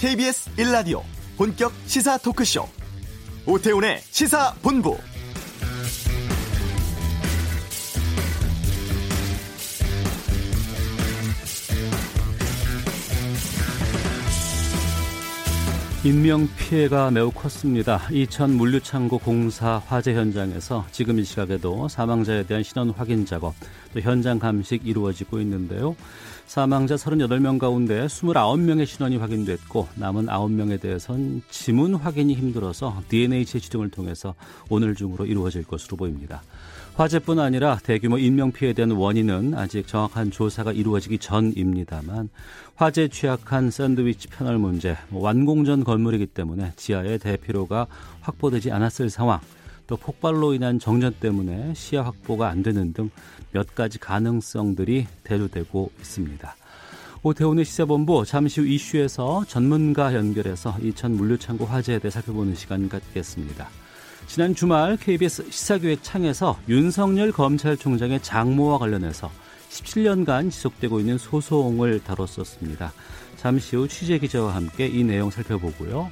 KBS 0.00 0.50
1라디오 0.56 1.02
본격 1.36 1.74
시사 1.84 2.16
토크쇼 2.16 2.66
오태훈의 3.44 4.00
시사본부 4.00 4.96
인명 16.02 16.48
피해가 16.56 17.10
매우 17.10 17.30
컸습니다. 17.30 18.00
이천 18.10 18.52
물류창고 18.52 19.18
공사 19.18 19.82
화재 19.86 20.14
현장에서 20.14 20.86
지금 20.92 21.18
이 21.18 21.24
시각에도 21.24 21.88
사망자에 21.88 22.44
대한 22.44 22.62
신원 22.62 22.88
확인 22.88 23.26
작업, 23.26 23.54
또 23.92 24.00
현장 24.00 24.38
감식 24.38 24.86
이루어지고 24.86 25.42
있는데요. 25.42 25.94
사망자 26.50 26.96
38명 26.96 27.60
가운데 27.60 28.06
29명의 28.06 28.84
신원이 28.84 29.18
확인됐고 29.18 29.86
남은 29.94 30.26
9명에 30.26 30.80
대해선 30.80 31.42
지문 31.48 31.94
확인이 31.94 32.34
힘들어서 32.34 33.04
DNA 33.06 33.44
채취 33.44 33.70
등을 33.70 33.88
통해서 33.88 34.34
오늘 34.68 34.96
중으로 34.96 35.26
이루어질 35.26 35.62
것으로 35.62 35.96
보입니다. 35.96 36.42
화재뿐 36.96 37.38
아니라 37.38 37.78
대규모 37.84 38.18
인명피해에 38.18 38.72
대한 38.72 38.90
원인은 38.90 39.54
아직 39.54 39.86
정확한 39.86 40.32
조사가 40.32 40.72
이루어지기 40.72 41.18
전입니다만 41.18 42.30
화재 42.74 43.06
취약한 43.06 43.70
샌드위치 43.70 44.26
패널 44.26 44.58
문제, 44.58 44.96
뭐 45.08 45.22
완공 45.22 45.64
전 45.64 45.84
건물이기 45.84 46.26
때문에 46.26 46.72
지하에 46.74 47.18
대피로가 47.18 47.86
확보되지 48.22 48.72
않았을 48.72 49.08
상황, 49.08 49.38
또 49.90 49.96
폭발로 49.96 50.54
인한 50.54 50.78
정전 50.78 51.12
때문에 51.18 51.74
시야 51.74 52.04
확보가 52.04 52.48
안 52.48 52.62
되는 52.64 52.92
등 52.92 53.10
몇 53.52 53.74
가지 53.74 53.98
가능성들이 53.98 55.06
대두되고 55.24 55.90
있습니다. 55.98 56.56
오태훈의 57.22 57.64
시사본부 57.64 58.24
잠시 58.24 58.60
후 58.60 58.66
이슈에서 58.66 59.44
전문가 59.46 60.14
연결해서 60.14 60.76
이천 60.82 61.12
물류창고 61.12 61.66
화재에 61.66 61.98
대해 61.98 62.10
살펴보는 62.10 62.54
시간 62.54 62.88
갖겠습니다. 62.88 63.68
지난 64.26 64.54
주말 64.54 64.96
KBS 64.96 65.50
시사교획 65.50 66.02
창에서 66.02 66.58
윤석열 66.68 67.32
검찰총장의 67.32 68.22
장모와 68.22 68.78
관련해서 68.78 69.30
17년간 69.70 70.50
지속되고 70.50 71.00
있는 71.00 71.18
소송을 71.18 72.02
다뤘었습니다. 72.04 72.92
잠시 73.36 73.76
후 73.76 73.88
취재 73.88 74.18
기자와 74.18 74.54
함께 74.54 74.86
이 74.86 75.04
내용 75.04 75.30
살펴보고요. 75.30 76.10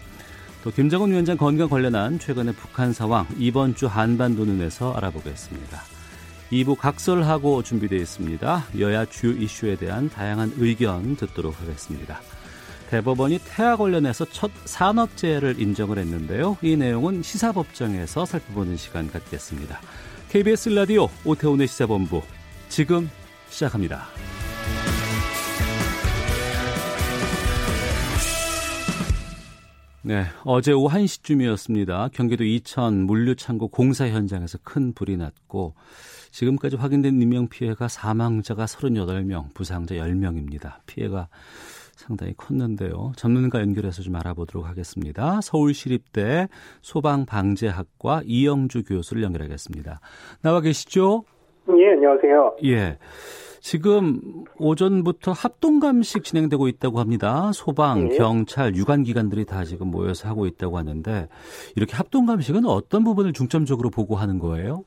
또 0.64 0.70
김정은 0.70 1.11
위원장 1.11 1.36
건강 1.36 1.69
관련한 1.69 2.19
최근의 2.19 2.55
북한 2.55 2.92
상황 2.92 3.27
이번 3.39 3.75
주 3.75 3.86
한반도 3.86 4.45
눈에서 4.45 4.92
알아보겠습니다. 4.95 5.98
2부 6.51 6.77
각설하고 6.77 7.63
준비되어 7.63 7.99
있습니다. 7.99 8.65
여야 8.79 9.05
주요 9.05 9.33
이슈에 9.33 9.77
대한 9.77 10.09
다양한 10.09 10.55
의견 10.57 11.17
듣도록 11.17 11.61
하겠습니다. 11.61 12.21
대법원이 12.91 13.41
태아 13.45 13.77
관련해서 13.77 14.25
첫 14.25 14.51
산업재해를 14.65 15.61
인정을 15.61 15.99
했는데요. 15.99 16.57
이 16.63 16.77
내용은 16.77 17.23
시사법정에서 17.23 18.25
살펴보는 18.25 18.79
시간 18.79 19.11
갖겠습니다. 19.11 19.79
KBS 20.31 20.71
라디오 20.71 21.09
오태훈의 21.25 21.69
시사본부 21.69 22.23
지금 22.71 23.11
시작합니다. 23.51 24.07
네, 30.01 30.25
어제 30.45 30.73
오후 30.73 30.89
1시쯤이었습니다. 30.97 32.13
경기도 32.13 32.43
이천 32.43 33.03
물류창고 33.03 33.69
공사 33.69 34.09
현장에서 34.09 34.57
큰 34.63 34.95
불이 34.95 35.19
났고 35.19 35.75
지금까지 36.31 36.77
확인된 36.77 37.21
인명 37.21 37.48
피해가 37.48 37.89
사망자가 37.89 38.65
38명, 38.67 39.55
부상자 39.55 39.95
10명입니다. 39.97 40.77
피해가 40.87 41.29
상당히 41.97 42.33
컸는데요. 42.37 43.12
전문가 43.17 43.61
연결해서 43.61 44.02
좀 44.02 44.14
알아보도록 44.17 44.69
하겠습니다. 44.69 45.41
서울시립대 45.42 46.48
소방방재학과 46.80 48.23
이영주 48.25 48.85
교수를 48.85 49.23
연결하겠습니다. 49.25 50.01
나와 50.41 50.61
계시죠? 50.61 51.25
예, 51.77 51.92
안녕하세요. 51.92 52.57
예. 52.64 52.98
지금 53.61 54.45
오전부터 54.58 55.33
합동감식 55.33 56.23
진행되고 56.25 56.69
있다고 56.69 57.01
합니다. 57.01 57.51
소방, 57.52 58.13
예. 58.13 58.17
경찰, 58.17 58.77
유관기관들이 58.77 59.45
다 59.45 59.64
지금 59.64 59.91
모여서 59.91 60.29
하고 60.29 60.47
있다고 60.47 60.79
하는데 60.79 61.29
이렇게 61.75 61.97
합동감식은 61.97 62.64
어떤 62.64 63.05
부분을 63.05 63.33
중점적으로 63.33 63.91
보고 63.91 64.14
하는 64.14 64.39
거예요? 64.39 64.85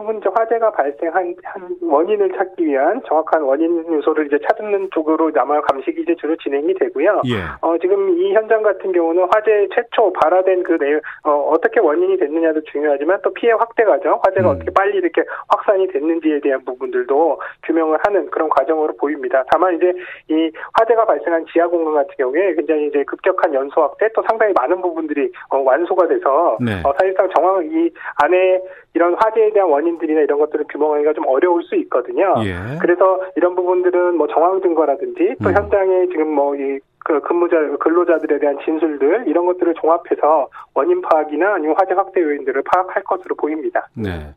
대부분 0.00 0.18
이제 0.18 0.30
화재가 0.34 0.72
발생한 0.72 1.34
한 1.44 1.76
원인을 1.82 2.32
찾기 2.32 2.64
위한 2.64 3.02
정확한 3.06 3.42
원인 3.42 3.84
요소를 3.92 4.26
이제 4.26 4.38
찾는 4.48 4.88
쪽으로 4.92 5.30
아마 5.36 5.60
감식이 5.60 6.00
이제 6.02 6.14
주로 6.16 6.36
진행이 6.36 6.74
되고요. 6.74 7.22
예. 7.26 7.42
어, 7.60 7.76
지금 7.78 8.18
이 8.18 8.32
현장 8.32 8.62
같은 8.62 8.92
경우는 8.92 9.28
화재 9.30 9.68
최초 9.74 10.12
발화된 10.14 10.62
그 10.62 10.78
내용, 10.78 11.00
어, 11.24 11.50
어떻게 11.50 11.80
원인이 11.80 12.16
됐느냐도 12.16 12.62
중요하지만 12.64 13.20
또 13.22 13.32
피해 13.34 13.52
확대 13.52 13.84
과정, 13.84 14.18
화재가 14.24 14.50
음. 14.50 14.56
어떻게 14.56 14.70
빨리 14.72 14.98
이렇게 14.98 15.22
확산이 15.48 15.86
됐는지에 15.88 16.40
대한 16.40 16.64
부분들도 16.64 17.40
규명을 17.64 17.98
하는 18.02 18.30
그런 18.30 18.48
과정으로 18.48 18.96
보입니다. 18.96 19.44
다만 19.52 19.76
이제 19.76 19.92
이 20.28 20.50
화재가 20.74 21.04
발생한 21.04 21.44
지하 21.52 21.68
공간 21.68 21.94
같은 21.94 22.14
경우에 22.16 22.54
굉장히 22.54 22.86
이제 22.86 23.04
급격한 23.04 23.52
연소 23.52 23.82
확대 23.82 24.08
또 24.14 24.22
상당히 24.28 24.54
많은 24.54 24.80
부분들이 24.80 25.30
어, 25.50 25.58
완소가 25.58 26.08
돼서 26.08 26.56
네. 26.60 26.80
어, 26.84 26.92
사실상 26.98 27.28
정확 27.34 27.64
이 27.66 27.90
안에 28.16 28.60
이런 28.94 29.14
화재에 29.14 29.52
대한 29.52 29.70
원인들이나 29.70 30.20
이런 30.22 30.38
것들을 30.38 30.66
규명하기가 30.68 31.12
좀 31.12 31.26
어려울 31.28 31.62
수 31.62 31.76
있거든요. 31.76 32.34
예. 32.44 32.78
그래서 32.80 33.20
이런 33.36 33.54
부분들은 33.54 34.16
뭐 34.16 34.26
정황 34.26 34.60
증거라든지 34.60 35.36
또 35.42 35.48
음. 35.48 35.54
현장에 35.54 36.06
지금 36.08 36.34
뭐이 36.34 36.80
그 37.04 37.20
근무자 37.20 37.56
근로자들에 37.78 38.38
대한 38.40 38.58
진술들 38.64 39.24
이런 39.26 39.46
것들을 39.46 39.74
종합해서 39.80 40.48
원인 40.74 41.00
파악이나 41.02 41.54
아니면 41.54 41.76
화재 41.78 41.94
확대 41.94 42.20
요인들을 42.20 42.62
파악할 42.62 43.04
것으로 43.04 43.36
보입니다. 43.36 43.88
네. 43.94 44.34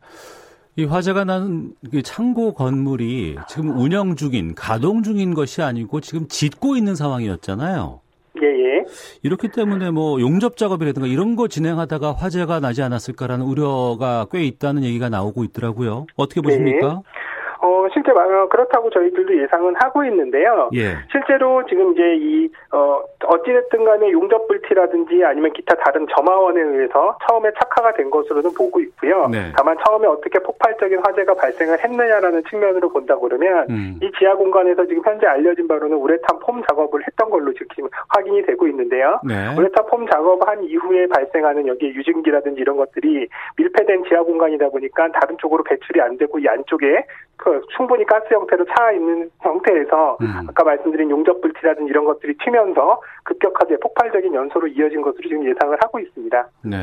이 0.76 0.84
화재가 0.84 1.24
난 1.24 1.72
창고 2.02 2.54
건물이 2.54 3.36
지금 3.46 3.78
운영 3.78 4.16
중인 4.16 4.54
가동 4.54 5.02
중인 5.02 5.34
것이 5.34 5.62
아니고 5.62 6.00
지금 6.00 6.26
짓고 6.26 6.76
있는 6.76 6.96
상황이었잖아요. 6.96 8.00
예, 8.42 8.46
예. 8.46 8.84
이렇기 9.22 9.48
때문에 9.48 9.90
뭐 9.90 10.20
용접 10.20 10.56
작업이라든가 10.56 11.06
이런 11.06 11.36
거 11.36 11.48
진행하다가 11.48 12.12
화재가 12.12 12.60
나지 12.60 12.82
않았을까라는 12.82 13.44
우려가 13.46 14.26
꽤 14.32 14.44
있다는 14.44 14.84
얘기가 14.84 15.08
나오고 15.08 15.44
있더라고요. 15.44 16.06
어떻게 16.16 16.40
보십니까? 16.40 17.02
네. 17.04 17.24
어, 17.64 17.88
실제 17.94 18.12
그렇다고 18.12 18.90
저희들도 18.90 19.40
예상은 19.42 19.74
하고 19.76 20.04
있는데요. 20.04 20.68
예. 20.74 20.98
실제로 21.10 21.64
지금 21.64 21.92
이제 21.92 22.02
이, 22.16 22.50
어, 22.70 23.02
어찌됐든 23.24 23.84
간에 23.84 24.12
용접불티라든지 24.12 25.24
아니면 25.24 25.50
기타 25.54 25.74
다른 25.76 26.06
점화원에 26.14 26.60
의해서 26.60 27.16
처음에 27.26 27.50
착화가 27.58 27.94
된 27.94 28.10
것으로는 28.10 28.52
보고 28.52 28.80
있고요. 28.80 29.28
네. 29.28 29.50
다만 29.56 29.78
처음에 29.86 30.06
어떻게 30.06 30.38
폭발적인 30.40 31.00
화재가 31.06 31.34
발생을 31.34 31.82
했느냐라는 31.82 32.44
측면으로 32.50 32.90
본다 32.90 33.16
그러면 33.18 33.66
음. 33.70 33.98
이 34.02 34.10
지하 34.18 34.34
공간에서 34.36 34.84
지금 34.86 35.02
현재 35.02 35.26
알려진 35.26 35.66
바로는 35.66 35.96
우레탄 35.96 36.38
폼 36.40 36.62
작업을 36.68 37.00
했던 37.06 37.30
걸로 37.30 37.50
지금 37.54 37.88
확인이 38.10 38.42
되고 38.42 38.68
있는데요. 38.68 39.20
네. 39.26 39.56
우레탄 39.56 39.86
폼 39.86 40.06
작업한 40.06 40.64
이후에 40.64 41.06
발생하는 41.06 41.66
여기 41.66 41.86
유증기라든지 41.86 42.60
이런 42.60 42.76
것들이 42.76 43.26
밀폐된 43.56 44.04
지하 44.04 44.22
공간이다 44.22 44.68
보니까 44.68 45.08
다른 45.12 45.38
쪽으로 45.38 45.64
배출이 45.64 46.02
안 46.02 46.18
되고 46.18 46.38
이 46.38 46.46
안쪽에 46.46 47.06
그 47.36 47.53
충분히 47.76 48.04
가스 48.04 48.32
형태로 48.32 48.64
차 48.76 48.92
있는 48.92 49.30
형태에서 49.40 50.18
음. 50.20 50.46
아까 50.48 50.64
말씀드린 50.64 51.10
용접 51.10 51.40
불티라든지 51.40 51.90
이런 51.90 52.04
것들이 52.04 52.36
튀면서 52.38 53.00
급격하게 53.24 53.78
폭발적인 53.78 54.34
연소로 54.34 54.68
이어진 54.68 55.02
것으로 55.02 55.22
지금 55.28 55.48
예상을 55.48 55.76
하고 55.82 55.98
있습니다. 55.98 56.48
네. 56.64 56.76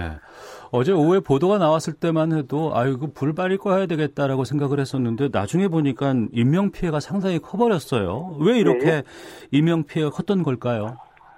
어제 0.72 0.94
오후에 0.94 1.20
보도가 1.20 1.58
나왔을 1.58 1.94
때만 1.94 2.32
해도 2.32 2.72
아유 2.74 2.98
그 2.98 3.08
불발이 3.14 3.58
꺼야 3.58 3.86
되겠다라고 3.88 4.46
생각을 4.46 4.80
했었는데 4.80 5.30
나중에 5.32 5.68
보니까 5.68 6.14
인명 6.32 6.72
피해가 6.72 7.00
상당히 7.00 7.40
커버렸어요. 7.40 8.38
왜 8.40 8.58
이렇게 8.58 8.86
네. 8.86 9.04
인명 9.52 9.84
피해가 9.84 10.12
컸던 10.12 10.44
걸까요? 10.44 10.96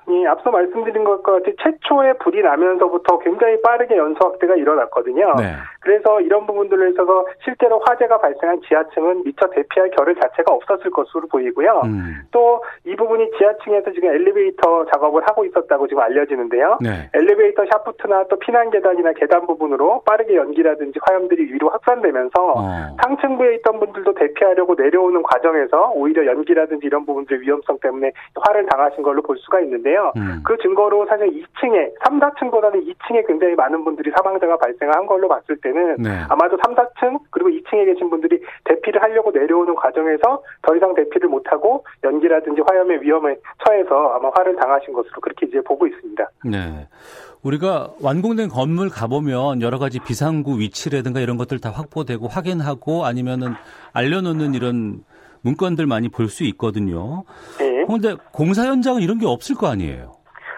예, 0.10 0.28
앞서 0.28 0.52
말씀드린 0.52 1.04
것과 1.04 1.34
같이 1.34 1.56
최초의 1.64 2.18
불이 2.20 2.42
나면서부터 2.42 3.20
굉장히 3.20 3.62
빠르게 3.62 3.96
연소 3.96 4.20
확대가 4.28 4.56
일어났거든요. 4.56 5.36
네. 5.38 5.56
그래서 5.84 6.22
이런 6.22 6.48
부분들로 6.48 6.88
있어서 6.88 7.26
실제로 7.44 7.82
화재가 7.86 8.18
발생한 8.20 8.62
지하층은 8.62 9.24
미처 9.26 9.48
대피할 9.50 9.92
결을 9.92 10.16
자체가 10.16 10.54
없었을 10.54 10.90
것으로 10.92 11.28
보이고요. 11.28 11.82
음. 11.84 12.22
또이 12.32 12.96
부분이 12.96 13.32
지하층에서 13.38 13.92
지금 13.92 14.10
엘리베이터 14.10 14.86
작업을 14.86 15.22
하고 15.28 15.44
있었다고 15.44 15.88
지금 15.88 16.02
알려지는데요. 16.02 16.78
네. 16.82 17.10
엘리베이터 17.14 17.66
샤프트나 17.70 18.26
또 18.30 18.40
피난 18.40 18.72
계단이나 18.72 19.12
계단 19.14 19.46
부분으로 19.46 20.04
빠르게 20.06 20.36
연기라든지 20.36 21.00
화염들이 21.04 21.52
위로 21.52 21.68
확산되면서 21.70 22.54
어. 22.56 22.98
상층부에 23.04 23.56
있던 23.56 23.80
분들도 23.82 24.14
대피하려고 24.14 24.76
내려오는 24.76 25.22
과정에서 25.22 25.92
오히려 25.96 26.26
연기라든지 26.26 26.88
이런 26.88 27.06
부분들 27.06 27.42
위험성 27.42 27.80
때문에 27.80 28.14
화를 28.36 28.66
당하신 28.68 29.04
걸로 29.04 29.22
볼 29.22 29.38
수가 29.38 29.60
있는데요. 29.60 30.14
음. 30.16 30.42
그 30.46 30.58
증거로 30.60 31.06
사실 31.08 31.28
2층에 31.28 31.92
3, 32.06 32.20
4층보다는 32.22 32.88
2층에 32.88 33.28
굉장히 33.28 33.56
많은 33.56 33.84
분들이 33.84 34.12
사망자가 34.16 34.56
발생한 34.58 35.06
걸로 35.08 35.28
봤을 35.28 35.58
때 35.58 35.73
때는 35.74 35.96
네. 35.98 36.24
아마도 36.30 36.58
3, 36.64 36.76
4층 36.76 37.20
그리고 37.32 37.50
2층에 37.50 37.86
계신 37.86 38.10
분들이 38.10 38.40
대피를 38.66 39.02
하려고 39.02 39.32
내려오는 39.32 39.76
과정에서 39.76 40.42
더 40.62 40.76
이상 40.76 40.94
대피를 40.94 41.28
못하고 41.28 41.86
연기라든지 42.04 42.62
화염의 42.68 43.02
위험에 43.02 43.36
처해서 43.66 44.14
아마 44.16 44.30
화를 44.36 44.56
당하신 44.56 44.94
것으로 44.94 45.20
그렇게 45.22 45.48
이제 45.48 45.60
보고 45.62 45.88
있습니다. 45.88 46.30
네. 46.46 46.88
우리가 47.42 47.92
완공된 48.02 48.48
건물 48.50 48.90
가보면 48.90 49.62
여러 49.62 49.78
가지 49.78 50.00
비상구 50.00 50.60
위치라든가 50.60 51.20
이런 51.20 51.38
것들 51.38 51.60
다 51.60 51.72
확보되고 51.72 52.28
확인하고 52.28 53.06
아니면은 53.06 53.54
알려놓는 53.92 54.54
이런 54.54 55.04
문건들 55.42 55.86
많이 55.88 56.08
볼 56.08 56.30
수 56.30 56.46
있거든요. 56.46 57.24
네. 57.60 57.84
그런데 57.86 58.16
공사 58.32 58.66
현장은 58.66 59.02
이런 59.02 59.20
게 59.20 59.26
없을 59.26 59.56
거 59.56 59.68
아니에요? 59.68 60.14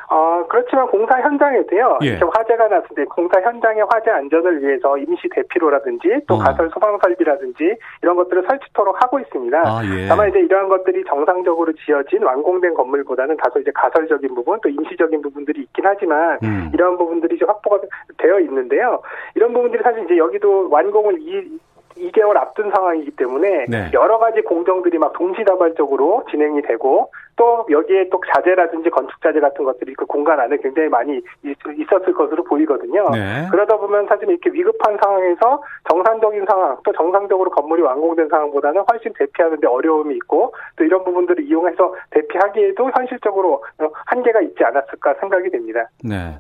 어, 0.09 0.45
그렇지만 0.47 0.87
공사 0.87 1.19
현장에도요. 1.19 1.99
예. 2.03 2.19
화재가 2.19 2.67
났을 2.67 2.87
때 2.95 3.05
공사 3.05 3.41
현장의 3.41 3.85
화재 3.89 4.11
안전을 4.11 4.61
위해서 4.61 4.97
임시 4.97 5.27
대피로라든지 5.29 6.21
또 6.27 6.35
어. 6.35 6.37
가설 6.37 6.69
소방 6.69 6.97
설비라든지 7.03 7.75
이런 8.01 8.15
것들을 8.15 8.45
설치토록 8.47 9.01
하고 9.01 9.19
있습니다. 9.19 9.57
아, 9.57 9.81
예. 9.83 10.07
다만 10.07 10.29
이제 10.29 10.39
이러한 10.39 10.69
것들이 10.69 11.03
정상적으로 11.05 11.73
지어진 11.73 12.23
완공된 12.23 12.73
건물보다는 12.75 13.37
다소 13.37 13.59
이제 13.59 13.71
가설적인 13.73 14.35
부분 14.35 14.59
또 14.61 14.69
임시적인 14.69 15.21
부분들이 15.21 15.61
있긴 15.61 15.85
하지만 15.85 16.39
음. 16.43 16.71
이러한 16.73 16.97
부분들이 16.97 17.35
이제 17.35 17.45
확보가 17.45 17.79
되어 18.17 18.39
있는데요. 18.41 19.01
이런 19.33 19.53
부분들이 19.53 19.81
사실 19.83 20.03
이제 20.03 20.17
여기도 20.17 20.69
완공을 20.69 21.17
이 21.19 21.59
2개월 21.97 22.37
앞둔 22.37 22.71
상황이기 22.71 23.11
때문에 23.11 23.65
네. 23.67 23.89
여러 23.93 24.17
가지 24.17 24.41
공정들이 24.41 24.97
막 24.97 25.13
동시다발적으로 25.13 26.23
진행이 26.29 26.61
되고 26.63 27.11
또 27.35 27.65
여기에 27.69 28.09
또 28.09 28.21
자재라든지 28.33 28.89
건축 28.89 29.21
자재 29.21 29.39
같은 29.39 29.65
것들이 29.65 29.93
그 29.93 30.05
공간 30.05 30.39
안에 30.39 30.57
굉장히 30.57 30.89
많이 30.89 31.21
있었을 31.43 32.13
것으로 32.13 32.43
보이거든요. 32.43 33.09
네. 33.11 33.47
그러다 33.51 33.77
보면 33.77 34.07
사실 34.07 34.29
이렇게 34.29 34.49
위급한 34.51 34.97
상황에서 35.01 35.61
정상적인 35.89 36.45
상황 36.47 36.77
또 36.83 36.91
정상적으로 36.93 37.49
건물이 37.51 37.81
완공된 37.81 38.29
상황보다는 38.29 38.83
훨씬 38.89 39.11
대피하는데 39.17 39.67
어려움이 39.67 40.15
있고 40.15 40.53
또 40.77 40.83
이런 40.83 41.03
부분들을 41.03 41.43
이용해서 41.43 41.93
대피하기에도 42.11 42.91
현실적으로 42.95 43.63
한계가 44.05 44.41
있지 44.41 44.63
않았을까 44.63 45.15
생각이 45.19 45.49
됩니다. 45.49 45.89
네. 46.03 46.39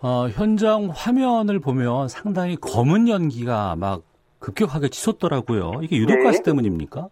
어, 0.00 0.28
현장 0.28 0.90
화면을 0.94 1.58
보면 1.58 2.08
상당히 2.08 2.56
검은 2.56 3.08
연기가 3.08 3.74
막 3.76 4.02
급격하게 4.40 4.88
치솟더라고요. 4.88 5.80
이게 5.82 5.96
유독가스 5.96 6.42
네. 6.42 6.50
때문입니까? 6.50 7.08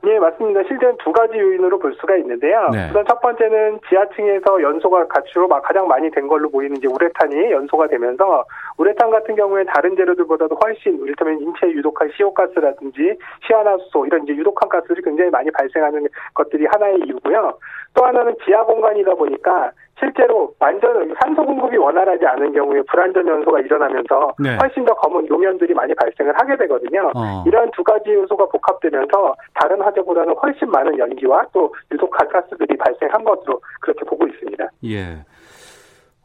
네, 0.00 0.16
맞습니다. 0.18 0.62
실제는 0.68 0.96
두 0.98 1.10
가지 1.10 1.36
요인으로 1.36 1.78
볼 1.80 1.92
수가 2.00 2.16
있는데요. 2.18 2.68
네. 2.72 2.88
우선 2.88 3.04
첫 3.06 3.20
번째는 3.20 3.80
지하층에서 3.88 4.62
연소가 4.62 5.08
가치로 5.08 5.48
가장 5.48 5.88
많이 5.88 6.08
된 6.10 6.28
걸로 6.28 6.48
보이는 6.48 6.76
이제 6.76 6.86
우레탄이 6.86 7.50
연소가 7.50 7.88
되면서 7.88 8.44
우레탄 8.76 9.10
같은 9.10 9.34
경우에 9.34 9.64
다른 9.64 9.96
재료들보다도 9.96 10.56
훨씬 10.62 11.00
이를테면 11.02 11.40
인체에 11.40 11.70
유독한 11.72 12.10
시오가스라든지 12.16 13.18
시아나수소 13.46 14.06
이런 14.06 14.22
이제 14.22 14.34
유독한 14.34 14.68
가스들이 14.68 15.02
굉장히 15.02 15.30
많이 15.30 15.50
발생하는 15.50 16.06
것들이 16.32 16.66
하나의 16.66 17.00
이유고요. 17.04 17.58
또 17.94 18.04
하나는 18.04 18.36
지하 18.44 18.64
공간이다 18.64 19.14
보니까 19.14 19.72
실제로 19.98 20.52
완전 20.58 21.14
산소 21.20 21.44
공급이 21.44 21.76
원활하지 21.76 22.24
않은 22.24 22.52
경우에 22.52 22.82
불안전 22.82 23.26
연소가 23.26 23.60
일어나면서 23.60 24.34
네. 24.38 24.56
훨씬 24.56 24.84
더 24.84 24.94
검은 24.94 25.28
요면들이 25.28 25.74
많이 25.74 25.94
발생을 25.94 26.32
하게 26.38 26.56
되거든요. 26.56 27.10
어. 27.14 27.44
이러한 27.46 27.70
두 27.72 27.82
가지 27.82 28.12
요소가 28.12 28.46
복합되면서 28.46 29.34
다른 29.54 29.80
화재보다는 29.82 30.34
훨씬 30.36 30.70
많은 30.70 30.98
연기와 30.98 31.44
또 31.52 31.72
유독한 31.92 32.28
가스들이 32.28 32.76
발생한 32.76 33.24
것으로 33.24 33.60
그렇게 33.80 34.04
보고 34.04 34.26
있습니다. 34.26 34.68
예. 34.84 35.24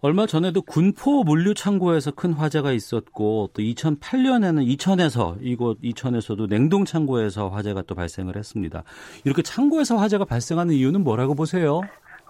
얼마 0.05 0.25
전에도 0.25 0.61
군포 0.61 1.23
물류 1.23 1.53
창고에서 1.53 2.11
큰 2.11 2.33
화재가 2.33 2.73
있었고 2.73 3.51
또 3.53 3.61
2008년에는 3.61 4.61
이천에서 4.67 5.37
이곳 5.39 5.77
이천에서도 5.81 6.47
냉동 6.47 6.83
창고에서 6.83 7.47
화재가 7.47 7.83
또 7.83 7.95
발생을 7.95 8.35
했습니다. 8.35 8.83
이렇게 9.23 9.41
창고에서 9.41 9.95
화재가 9.95 10.25
발생하는 10.25 10.73
이유는 10.73 11.05
뭐라고 11.05 11.35
보세요? 11.35 11.79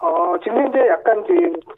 어, 0.03 0.37
지금 0.43 0.57
현재 0.63 0.85
약간 0.89 1.23
그 1.23 1.33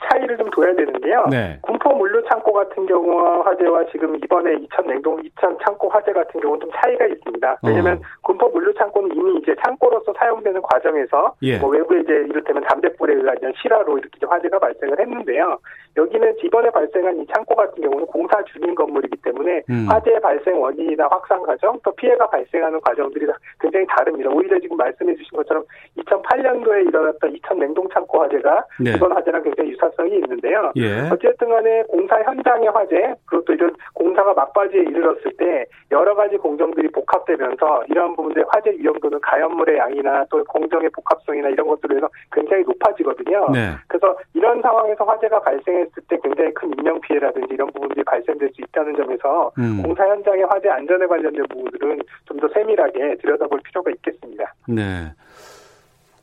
차이를 0.10 0.38
좀 0.38 0.50
둬야 0.50 0.74
되는데요. 0.75 1.25
네. 1.30 1.60
군포 1.62 1.94
창고 2.30 2.54
같은 2.54 2.86
경우 2.86 3.42
화재와 3.44 3.86
지금 3.92 4.16
이번에 4.16 4.56
이천 4.56 4.88
냉동 4.88 5.24
이천 5.24 5.57
창고 5.66 5.89
화재 5.89 6.12
같은 6.12 6.39
경우는 6.39 6.62
좀 6.62 6.72
차이가 6.75 7.06
있습니다. 7.06 7.60
왜냐하면 7.63 7.98
어. 7.98 8.01
군포 8.22 8.50
물류 8.50 8.74
창고는 8.74 9.16
이미 9.16 9.38
이제 9.38 9.56
창고로서 9.63 10.13
사용되는 10.18 10.62
과정에서 10.62 11.36
예. 11.44 11.57
뭐 11.57 11.69
외부에 11.69 12.01
이제 12.01 12.13
이를테면 12.13 12.63
담배불에 12.63 13.13
의한 13.16 13.38
실화로 13.62 13.98
이렇게 13.98 14.25
화재가 14.25 14.60
발생을 14.60 15.00
했는데요. 15.00 15.60
여기는 15.98 16.36
이번에 16.44 16.69
발생한 16.72 17.19
이 17.19 17.25
창고 17.33 17.56
같은 17.56 17.81
경우는 17.81 18.06
공사 18.07 18.44
중인 18.44 18.75
건물이기 18.75 19.18
때문에 19.24 19.63
음. 19.69 19.88
화재 19.89 20.19
발생 20.19 20.62
원인이나 20.62 21.07
확산 21.10 21.42
과정 21.42 21.80
또 21.83 21.92
피해가 21.94 22.28
발생하는 22.30 22.81
과정들이 22.81 23.25
굉장히 23.60 23.86
다릅니다. 23.88 24.30
오히려 24.30 24.60
지금 24.60 24.78
말씀해 24.78 25.16
주신 25.16 25.38
것처럼 25.38 25.63
2008년도에 25.98 26.88
일어났던 26.88 27.36
이천 27.36 27.60
냉동 27.60 27.88
창고 27.89 28.21
화재가 28.21 28.66
네. 28.81 28.94
이번 28.95 29.13
화재랑 29.13 29.44
굉장히 29.44 29.71
유사성이 29.71 30.16
있는데요. 30.16 30.71
예. 30.75 31.10
어쨌든 31.12 31.50
간에 31.50 31.83
공사 31.83 32.14
현장의 32.23 32.69
화재 32.69 33.13
그리고 33.25 33.45
또 33.45 33.53
이런 33.53 33.75
공사가 33.94 34.33
막바지에 34.33 34.81
이르렀을 34.81 35.31
때 35.38 35.65
여러 35.91 36.15
가지 36.15 36.38
공정들이 36.38 36.89
복합되면서 36.91 37.85
이러한 37.88 38.15
부분들의 38.15 38.45
화재 38.50 38.71
위험도는 38.71 39.19
가연물의 39.21 39.77
양이나 39.77 40.25
또 40.29 40.44
공정의 40.45 40.89
복합성이나 40.89 41.50
이런 41.50 41.67
것들로 41.67 41.97
해서 41.97 42.09
굉장히 42.31 42.63
높아지거든요. 42.63 43.50
네. 43.51 43.71
그래서 43.88 44.15
이런 44.33 44.62
상황에서 44.62 45.03
화재가 45.03 45.41
발생해 45.41 45.81
했을 45.81 46.03
때 46.07 46.17
굉장히 46.23 46.53
큰 46.53 46.71
인명 46.77 47.00
피해라든지 47.01 47.53
이런 47.53 47.67
부분들이 47.71 48.03
발생될 48.03 48.50
수 48.53 48.61
있다는 48.61 48.95
점에서 48.95 49.51
음. 49.57 49.81
공사 49.83 50.07
현장의 50.07 50.45
화재 50.45 50.69
안전에 50.69 51.06
관련된 51.07 51.44
부분들은 51.50 52.00
좀 52.25 52.35
더 52.39 52.47
세밀하게 52.50 53.15
들여다볼 53.21 53.59
필요가 53.63 53.91
있겠습니다. 53.91 54.53
네. 54.68 55.11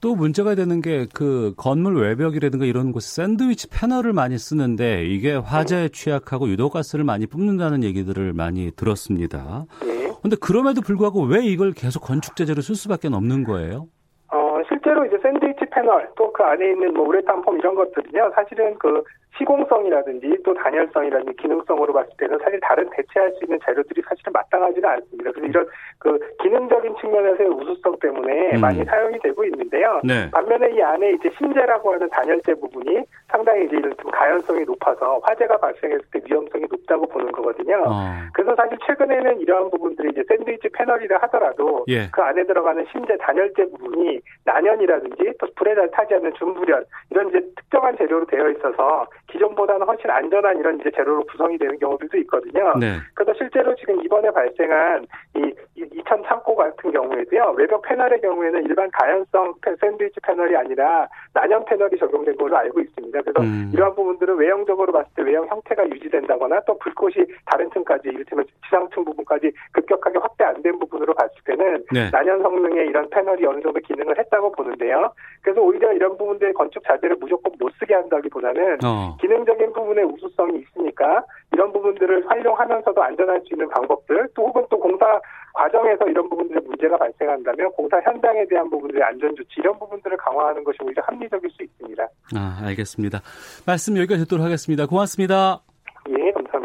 또 0.02 0.14
문제가 0.16 0.54
되는 0.56 0.81
게 0.82 1.06
그 1.14 1.54
건물 1.56 1.96
외벽이라든가 2.02 2.64
이런 2.66 2.90
곳 2.93 3.02
샌드위치 3.02 3.69
패널을 3.70 4.12
많이 4.12 4.37
쓰는데 4.37 5.04
이게 5.06 5.32
화재에 5.34 5.88
취약하고 5.88 6.49
유독가스를 6.49 7.04
많이 7.04 7.26
뿜는다는 7.26 7.84
얘기들을 7.84 8.32
많이 8.32 8.70
들었습니다. 8.72 9.64
그런데 9.78 10.31
네. 10.31 10.37
그럼에도 10.40 10.81
불구하고 10.81 11.22
왜 11.22 11.44
이걸 11.44 11.72
계속 11.72 12.00
건축 12.00 12.34
제재로 12.37 12.62
쓸 12.62 12.75
수밖에 12.75 13.08
없는 13.08 13.44
거예요? 13.44 13.87
어, 14.32 14.60
실제로 14.69 15.04
이제 15.06 15.16
샌드위치 15.22 15.66
패널 15.70 16.10
또 16.16 16.32
그 16.32 16.43
안에 16.43 16.70
있는 16.72 16.94
뭐 16.94 17.06
우레탄 17.08 17.43
폼 17.43 17.58
이런 17.58 17.75
것들은요 17.75 18.32
사실은 18.34 18.75
그 18.78 19.02
시공성이라든지 19.38 20.38
또 20.44 20.55
단열성이라든지 20.55 21.37
기능성으로 21.37 21.93
봤을 21.93 22.11
때는 22.19 22.38
사실 22.43 22.61
다른 22.61 22.88
대체할 22.90 23.32
수 23.32 23.44
있는 23.44 23.58
재료들이 23.64 24.02
사실은 24.02 24.32
마땅하지는 24.32 24.88
않습니다. 24.88 25.31
그래서 25.32 25.49
이런 25.49 25.67
그 25.99 26.19
기능적인 26.43 26.94
측면에서의 27.00 27.48
우수성 27.48 27.98
때문에 28.01 28.56
음. 28.56 28.60
많이 28.60 28.84
사용이 28.84 29.19
되고 29.20 29.44
있는데요. 29.44 30.01
네. 30.05 30.31
반면에 30.31 30.72
이 30.74 30.82
안에 30.82 31.12
이제 31.12 31.31
신재라고 31.39 31.93
하는 31.93 32.08
단열재 32.10 32.55
부분이 32.55 33.05
상당히 33.29 33.65
이제 33.67 33.81
좀 33.81 34.10
가연성이 34.10 34.65
높아서 34.65 35.20
화재가 35.22 35.56
발생했을 35.58 36.05
때 36.12 36.20
위험성이 36.24 36.67
높다고 36.70 37.06
보는 37.08 37.32
거거든요. 37.32 37.84
어. 37.86 38.15
그래서 38.34 38.55
사실 38.55 38.77
최근에는 38.86 39.41
이러한 39.41 39.70
부분들이 39.70 40.10
이제 40.10 40.22
샌드위치 40.29 40.69
패널이라 40.69 41.19
하더라도 41.22 41.84
예. 41.89 42.08
그 42.10 42.22
안에 42.22 42.44
들어가는 42.44 42.84
신재 42.93 43.17
단열재 43.19 43.65
부분이 43.70 44.20
난연이라든지 44.44 45.32
또 45.39 45.46
불에 45.56 45.74
잘 45.74 45.91
타지 45.91 46.15
않는 46.15 46.32
중불연 46.34 46.84
이런 47.10 47.29
이제 47.29 47.41
특정한 47.56 47.96
재료로 47.96 48.27
되어 48.27 48.51
있어서 48.51 49.06
기존보다는 49.29 49.86
훨씬 49.86 50.10
안전한 50.10 50.58
이런 50.58 50.81
이제 50.81 50.91
재료로 50.94 51.24
구성이 51.24 51.58
되는 51.58 51.79
경우들도 51.79 52.17
있거든요. 52.19 52.74
네. 52.79 52.96
그래서 53.14 53.32
실제로 53.36 53.74
지금 53.76 54.02
이번에 54.05 54.31
발생한 54.31 55.06
이, 55.36 55.52
이천 55.76 56.22
창고 56.24 56.56
같은 56.56 56.91
경우에도요 56.91 57.55
외벽 57.56 57.82
패널의 57.82 58.20
경우에는 58.20 58.64
일반 58.64 58.91
가연성 58.91 59.55
샌드위치 59.81 60.20
패널이 60.22 60.56
아니라 60.56 61.08
난연 61.34 61.64
패널이 61.67 61.98
적용된 61.98 62.36
걸로 62.36 62.56
알고 62.56 62.81
있습니다. 62.81 63.20
그래서 63.22 63.41
음. 63.41 63.70
이러한 63.74 63.94
부분들은 63.94 64.36
외형적으로 64.36 64.93
봤을 64.93 65.08
때 65.14 65.22
외형 65.22 65.46
형태가 65.46 65.88
유지된다거나 65.91 66.60
또 66.67 66.79
불꽃이 66.79 67.17
다른 67.46 67.70
층까지 67.70 68.08
이를테면 68.08 68.44
지상층 68.64 69.05
부분까지 69.05 69.52
급격하게 69.72 70.19
확대 70.19 70.44
안 70.44 70.62
된 70.62 70.79
부분으로 70.79 71.12
봤을 71.14 71.34
때는 71.44 71.84
네. 71.93 72.10
난연 72.10 72.43
성능의 72.43 72.86
이런 72.86 73.10
패널이 73.10 73.44
어느 73.44 73.60
정도 73.60 73.79
기능을 73.81 74.19
했다고 74.19 74.52
보는데요. 74.52 75.12
그래서 75.43 75.60
오히려 75.60 75.93
이런 75.93 76.17
부분들의 76.17 76.55
건축 76.55 76.82
자재를 76.84 77.17
무조건 77.19 77.52
못 77.58 77.72
쓰게 77.79 77.94
한다기보다는 77.94 78.79
어. 78.84 79.17
기능적인 79.22 79.72
부분에 79.72 80.02
우수성이 80.02 80.58
있으니까 80.58 81.24
이런 81.52 81.72
부분들을 81.72 82.29
활용하면서도 82.29 83.02
안전할 83.02 83.41
수 83.43 83.55
있는 83.55 83.69
방법들 83.69 84.29
또 84.34 84.48
혹은 84.48 84.67
또 84.69 84.79
공사 84.79 85.06
과정에서 85.55 86.08
이런 86.08 86.29
부분들의 86.29 86.62
문제가 86.67 86.96
발생한다면 86.96 87.70
공사 87.72 88.00
현장에 88.00 88.44
대한 88.46 88.69
부분들의 88.69 89.02
안전 89.02 89.34
조치 89.36 89.55
이런 89.58 89.79
부분들을 89.79 90.17
강화하는 90.17 90.64
것이 90.64 90.79
오히려 90.82 91.02
합리적일 91.05 91.50
수 91.50 91.62
있습니다. 91.62 92.02
아 92.34 92.60
알겠습니다. 92.64 93.20
말씀 93.64 93.96
여기까지 93.96 94.24
듣도록 94.24 94.44
하겠습니다. 94.44 94.86
고맙습니다. 94.86 95.71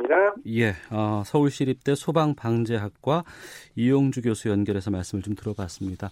감사합니다. 0.08 0.42
예, 0.48 0.76
어, 0.90 1.24
서울시립대 1.26 1.96
소방방재학과 1.96 3.24
이용주 3.76 4.22
교수 4.22 4.50
연결해서 4.50 4.92
말씀을 4.92 5.22
좀 5.24 5.36
들어봤습니다. 5.36 6.10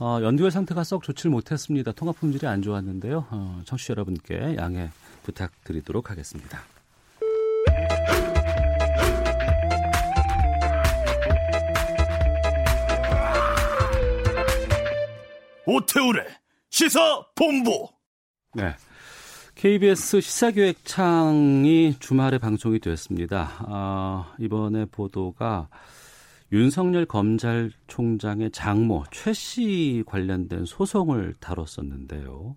어, 0.00 0.18
연결 0.22 0.50
상태가 0.50 0.84
썩 0.84 1.02
좋질 1.02 1.30
못했습니다. 1.30 1.92
통화 1.92 2.12
품질이 2.12 2.46
안 2.46 2.62
좋았는데요. 2.62 3.26
어, 3.30 3.62
청취자 3.64 3.92
여러분께 3.92 4.56
양해 4.56 4.90
부탁드리도록 5.22 6.10
하겠습니다. 6.10 6.60
오태우래 15.64 16.26
시사 16.70 17.24
본부. 17.34 17.88
네. 18.54 18.74
KBS 19.62 20.20
시사교획창이 20.20 21.94
주말에 22.00 22.38
방송이 22.38 22.80
되었습니다. 22.80 23.48
아, 23.60 24.34
이번에 24.40 24.86
보도가 24.86 25.68
윤석열 26.50 27.06
검찰총장의 27.06 28.50
장모 28.50 29.04
최 29.12 29.32
씨 29.32 30.02
관련된 30.04 30.64
소송을 30.64 31.34
다뤘었는데요. 31.38 32.56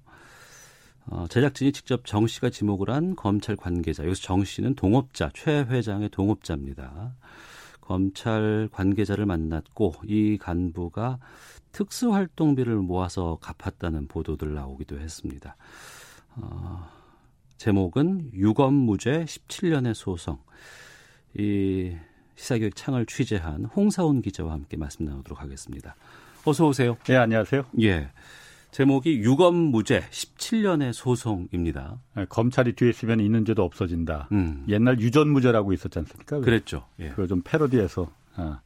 어, 1.06 1.28
제작진이 1.30 1.74
직접 1.74 2.08
정 2.08 2.26
씨가 2.26 2.50
지목을 2.50 2.90
한 2.90 3.16
검찰 3.16 3.56
관계자, 3.56 4.04
여기서 4.04 4.24
정 4.24 4.44
씨는 4.44 4.74
동업자, 4.74 5.30
최 5.36 5.60
회장의 5.60 6.10
동업자입니다. 6.10 7.14
검찰 7.82 8.68
관계자를 8.72 9.28
만났고 9.28 9.94
이 10.06 10.40
간부가 10.42 11.20
특수활동비를 11.72 12.78
모아서 12.78 13.38
갚았다는 13.42 14.08
보도들 14.08 14.56
나오기도 14.56 15.00
했습니다. 15.00 15.56
어, 16.38 16.95
제목은 17.58 18.32
유검무죄 18.34 19.26
17년의 19.26 19.94
소송. 19.94 20.38
이 21.38 21.96
시사교육 22.36 22.76
창을 22.76 23.06
취재한 23.06 23.66
홍사훈 23.66 24.22
기자와 24.22 24.52
함께 24.52 24.78
말씀 24.78 25.06
나누도록 25.06 25.42
하겠습니다. 25.42 25.96
어서 26.46 26.68
오세요. 26.68 26.98
네, 27.06 27.16
안녕하세요. 27.16 27.66
예. 27.82 28.10
제목이 28.72 29.20
유검무죄 29.20 30.02
17년의 30.10 30.92
소송입니다. 30.92 31.98
네, 32.16 32.26
검찰이 32.28 32.74
뒤에 32.74 32.90
있으면 32.90 33.22
있는 33.22 33.46
죄도 33.46 33.64
없어진다. 33.64 34.28
음. 34.34 34.66
옛날 34.68 35.00
유전무죄라고 35.00 35.72
있었지 35.72 35.98
않습니까? 36.00 36.42
그랬죠. 36.42 36.86
예. 37.00 37.10
그걸 37.10 37.28
좀 37.30 37.42
패러디해서 37.44 38.12
아, 38.36 38.60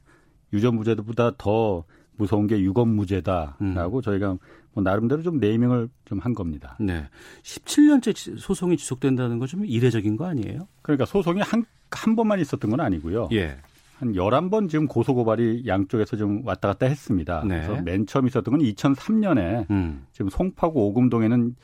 유전무죄보다 0.52 1.36
더 1.38 1.84
무서운 2.16 2.48
게 2.48 2.60
유검무죄다라고 2.60 3.96
음. 3.98 4.02
저희가 4.02 4.36
뭐 4.72 4.82
나름대로 4.84 5.22
좀 5.22 5.38
네이밍을 5.38 5.88
좀 6.04 6.20
한 6.20 6.34
겁니다. 6.34 6.76
네. 6.80 7.06
17년째 7.42 8.38
소송이 8.38 8.76
지속된다는 8.76 9.38
건 9.38 9.48
좀 9.48 9.64
이례적인 9.64 10.16
거 10.16 10.26
아니에요? 10.26 10.68
그러니까 10.82 11.06
소송이 11.06 11.40
한, 11.40 11.64
한 11.90 12.14
번만 12.16 12.38
있었던 12.40 12.70
건 12.70 12.80
아니고요. 12.80 13.28
예. 13.32 13.56
한 13.98 14.12
11번 14.14 14.68
지금 14.70 14.86
고소고발이 14.86 15.64
양쪽에서 15.66 16.16
좀 16.16 16.42
왔다 16.46 16.68
갔다 16.68 16.86
했습니다. 16.86 17.42
네. 17.46 17.62
그래서 17.66 17.82
맨 17.82 18.06
처음 18.06 18.26
있었던 18.26 18.52
건 18.56 18.60
2003년에 18.66 19.68
음. 19.70 20.06
지금 20.12 20.30
송파구 20.30 20.78
오금동에는 20.80 21.54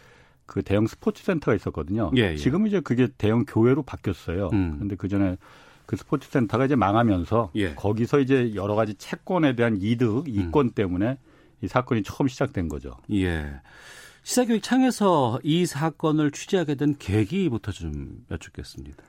그 0.47 0.63
대형 0.63 0.87
스포츠 0.87 1.23
센터가 1.25 1.55
있었거든요. 1.55 2.11
예, 2.17 2.33
예. 2.33 2.37
지금 2.37 2.67
이제 2.67 2.81
그게 2.81 3.09
대형 3.19 3.45
교회로 3.47 3.83
바뀌었어요. 3.83 4.51
음. 4.53 4.75
그런데 4.77 4.97
그 4.97 5.09
전에 5.09 5.37
그 5.87 5.97
스포츠 5.97 6.29
센터가 6.31 6.67
이제 6.67 6.77
망하면서 6.77 7.51
예. 7.57 7.75
거기서 7.75 8.21
이제 8.21 8.53
여러 8.55 8.75
가지 8.75 8.95
채권에 8.95 9.55
대한 9.57 9.77
이득, 9.81 10.29
이권 10.29 10.67
음. 10.67 10.71
때문에 10.73 11.19
이 11.63 11.69
사건이 11.69 12.03
처음 12.03 12.29
시작된 12.29 12.69
거죠. 12.69 12.97
예. 13.13 13.61
시사교육 14.23 14.63
창에서 14.63 15.39
이 15.45 15.67
사건을 15.67 16.33
취재하게 16.33 16.75
된 16.75 16.97
계기부터 16.99 17.73
좀 17.73 18.25
여쭙겠습니다. 18.31 19.03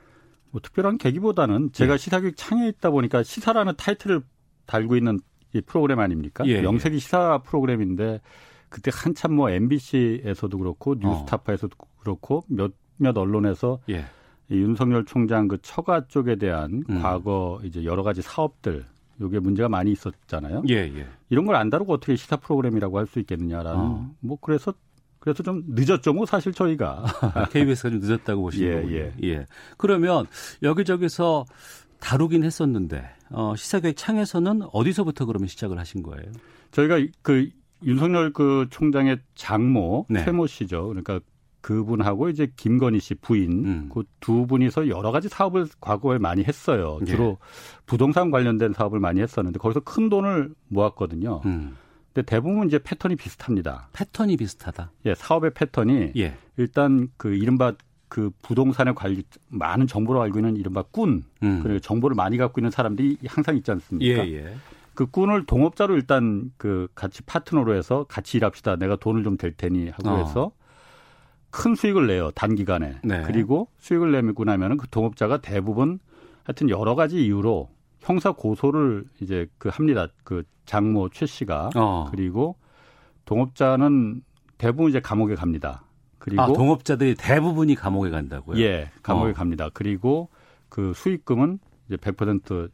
뭐 0.50 0.60
특별한 0.60 0.98
계기보다는 0.98 1.72
제가 1.72 1.94
예. 1.94 1.98
시사교육 1.98 2.36
창에 2.36 2.68
있다 2.68 2.90
보니까 2.90 3.22
시사라는 3.22 3.74
타이틀을 3.76 4.22
달고 4.66 4.96
있는 4.96 5.18
이 5.54 5.60
프로그램 5.60 5.98
아닙니까? 5.98 6.44
예, 6.46 6.52
예. 6.52 6.62
명색이 6.62 6.98
시사 7.00 7.38
프로그램인데 7.38 8.20
그때 8.68 8.90
한참 8.94 9.34
뭐 9.34 9.50
MBC에서도 9.50 10.58
그렇고 10.58 10.94
뉴스타파에서도 10.94 11.74
어. 11.78 11.86
그렇고 12.00 12.44
몇몇 12.48 13.16
언론에서 13.16 13.80
예. 13.88 14.04
이 14.50 14.54
윤석열 14.54 15.04
총장 15.04 15.48
그 15.48 15.58
처가 15.60 16.06
쪽에 16.06 16.36
대한 16.36 16.82
음. 16.88 17.02
과거 17.02 17.60
이제 17.64 17.84
여러 17.84 18.02
가지 18.02 18.22
사업들 18.22 18.86
요게 19.20 19.40
문제가 19.40 19.68
많이 19.68 19.92
있었잖아요. 19.92 20.62
예, 20.68 20.74
예. 20.74 21.06
이런 21.30 21.44
걸 21.46 21.56
안 21.56 21.70
다루고 21.70 21.92
어떻게 21.94 22.14
시사 22.16 22.36
프로그램이라고 22.36 22.98
할 22.98 23.06
수 23.06 23.18
있겠느냐라는 23.20 23.80
어. 23.80 24.10
뭐 24.20 24.38
그래서 24.40 24.72
그래서 25.18 25.42
좀 25.42 25.64
늦었죠, 25.68 26.12
뭐 26.12 26.24
사실 26.26 26.52
저희가 26.52 27.04
KBS가 27.50 27.90
좀 27.90 27.98
늦었다고 28.00 28.42
보시는 28.42 28.68
예, 28.68 28.74
거군요. 28.76 28.96
예. 28.96 29.12
예. 29.24 29.46
그러면 29.76 30.26
여기저기서 30.62 31.44
다루긴 32.00 32.44
했었는데 32.44 33.04
어, 33.30 33.54
시사교육 33.56 33.96
창에서는 33.96 34.62
어디서부터 34.72 35.26
그러면 35.26 35.48
시작을 35.48 35.78
하신 35.78 36.02
거예요? 36.04 36.30
저희가 36.70 36.98
그 37.22 37.50
윤석열 37.84 38.32
그 38.32 38.66
총장의 38.70 39.18
장모 39.34 40.06
네. 40.08 40.24
최모 40.24 40.46
씨죠. 40.46 40.86
그러니까 40.88 41.20
그분하고 41.60 42.28
이제 42.28 42.50
김건희 42.56 43.00
씨 43.00 43.14
부인 43.14 43.64
음. 43.64 43.90
그두 43.92 44.46
분이서 44.46 44.88
여러 44.88 45.10
가지 45.10 45.28
사업을 45.28 45.66
과거에 45.80 46.18
많이 46.18 46.44
했어요. 46.44 46.98
예. 47.02 47.04
주로 47.06 47.38
예. 47.40 47.82
부동산 47.86 48.30
관련된 48.30 48.72
사업을 48.72 49.00
많이 49.00 49.20
했었는데 49.20 49.58
거기서 49.58 49.80
큰 49.80 50.08
돈을 50.08 50.54
모았거든요. 50.68 51.42
음. 51.44 51.76
근데 52.12 52.24
대부분 52.24 52.66
이제 52.66 52.78
패턴이 52.78 53.16
비슷합니다. 53.16 53.88
패턴이 53.92 54.36
비슷하다. 54.36 54.92
예, 55.06 55.14
사업의 55.14 55.52
패턴이 55.54 56.12
예. 56.16 56.36
일단 56.56 57.08
그 57.16 57.34
이른바 57.34 57.74
그 58.08 58.30
부동산에 58.42 58.92
관리 58.92 59.22
많은 59.48 59.86
정보를 59.86 60.20
알고 60.22 60.38
있는 60.38 60.56
이른바 60.56 60.82
꾼 60.90 61.22
음. 61.42 61.60
그리고 61.62 61.78
정보를 61.78 62.14
많이 62.14 62.38
갖고 62.38 62.60
있는 62.60 62.70
사람들이 62.70 63.18
항상 63.26 63.56
있지 63.56 63.70
않습니까? 63.70 64.26
예, 64.26 64.32
예. 64.32 64.54
그 64.94 65.06
꾼을 65.06 65.46
동업자로 65.46 65.94
일단 65.94 66.50
그 66.56 66.88
같이 66.94 67.22
파트너로 67.22 67.74
해서 67.74 68.04
같이 68.08 68.36
일합시다. 68.38 68.76
내가 68.76 68.96
돈을 68.96 69.22
좀댈 69.22 69.52
테니 69.52 69.90
하고 69.90 70.08
어. 70.08 70.16
해서 70.16 70.50
큰 71.58 71.74
수익을 71.74 72.06
내요 72.06 72.30
단기간에. 72.30 73.00
네. 73.02 73.22
그리고 73.26 73.66
수익을 73.78 74.12
내고 74.12 74.44
나면은 74.44 74.76
그 74.76 74.88
동업자가 74.88 75.38
대부분 75.38 75.98
하여튼 76.44 76.70
여러 76.70 76.94
가지 76.94 77.24
이유로 77.24 77.68
형사 77.98 78.30
고소를 78.30 79.04
이제 79.20 79.48
그 79.58 79.68
합니다. 79.68 80.06
그 80.22 80.44
장모 80.66 81.08
최 81.08 81.26
씨가 81.26 81.70
어. 81.74 82.06
그리고 82.12 82.56
동업자는 83.24 84.22
대부분 84.56 84.90
이제 84.90 85.00
감옥에 85.00 85.34
갑니다. 85.34 85.82
그리고 86.18 86.42
아, 86.42 86.46
동업자들이 86.46 87.16
대부분이 87.16 87.74
감옥에 87.74 88.10
간다고요? 88.10 88.60
예, 88.60 88.90
감옥에 89.02 89.30
어. 89.30 89.34
갑니다. 89.34 89.68
그리고 89.74 90.28
그 90.68 90.92
수익금은 90.94 91.58
이제 91.88 91.96
100% 91.96 92.70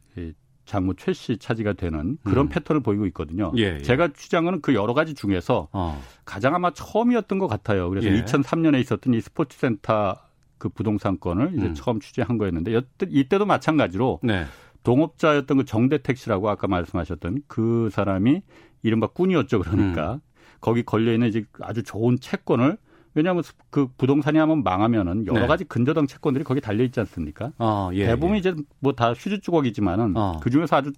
장모 0.65 0.95
최 0.95 1.13
씨 1.13 1.37
차지가 1.37 1.73
되는 1.73 2.17
그런 2.23 2.47
음. 2.47 2.49
패턴을 2.49 2.81
보이고 2.81 3.05
있거든요. 3.07 3.51
예, 3.57 3.75
예. 3.77 3.81
제가 3.81 4.09
취장은 4.13 4.61
그 4.61 4.73
여러 4.73 4.93
가지 4.93 5.13
중에서 5.13 5.69
어. 5.71 6.01
가장 6.25 6.55
아마 6.55 6.71
처음이었던 6.71 7.39
것 7.39 7.47
같아요. 7.47 7.89
그래서 7.89 8.07
예. 8.07 8.23
2003년에 8.23 8.79
있었던 8.81 9.13
이 9.13 9.21
스포츠센터 9.21 10.17
그 10.57 10.69
부동산권을 10.69 11.53
이제 11.57 11.67
음. 11.67 11.73
처음 11.75 11.99
취재한 11.99 12.37
거였는데 12.37 12.81
이때도 13.07 13.45
마찬가지로 13.45 14.19
네. 14.23 14.45
동업자였던 14.83 15.57
그 15.57 15.65
정대택 15.65 16.17
씨라고 16.17 16.49
아까 16.49 16.67
말씀하셨던 16.67 17.43
그 17.47 17.89
사람이 17.91 18.41
이른바 18.83 19.07
꾼이었죠. 19.07 19.59
그러니까 19.59 20.13
음. 20.15 20.19
거기 20.61 20.83
걸려 20.83 21.13
있는 21.13 21.27
이제 21.27 21.45
아주 21.61 21.83
좋은 21.83 22.19
채권을 22.19 22.77
왜냐하면 23.15 23.43
그 23.69 23.87
부동산이 23.97 24.37
한번 24.37 24.61
망하면은 24.63 25.25
여러 25.25 25.41
네. 25.41 25.47
가지 25.47 25.63
근저당 25.63 26.05
채권들이 26.05 26.43
거기 26.43 26.61
달려 26.61 26.83
있지 26.83 26.99
않습니까? 26.99 27.51
어, 27.57 27.89
예, 27.93 28.05
대부분 28.07 28.35
예. 28.35 28.39
이제 28.39 28.53
뭐 28.79 28.91
다 28.93 29.13
휴지 29.13 29.39
주걱이지만은 29.39 30.15
어. 30.15 30.39
그 30.41 30.49
중에서 30.49 30.75
아주 30.75 30.91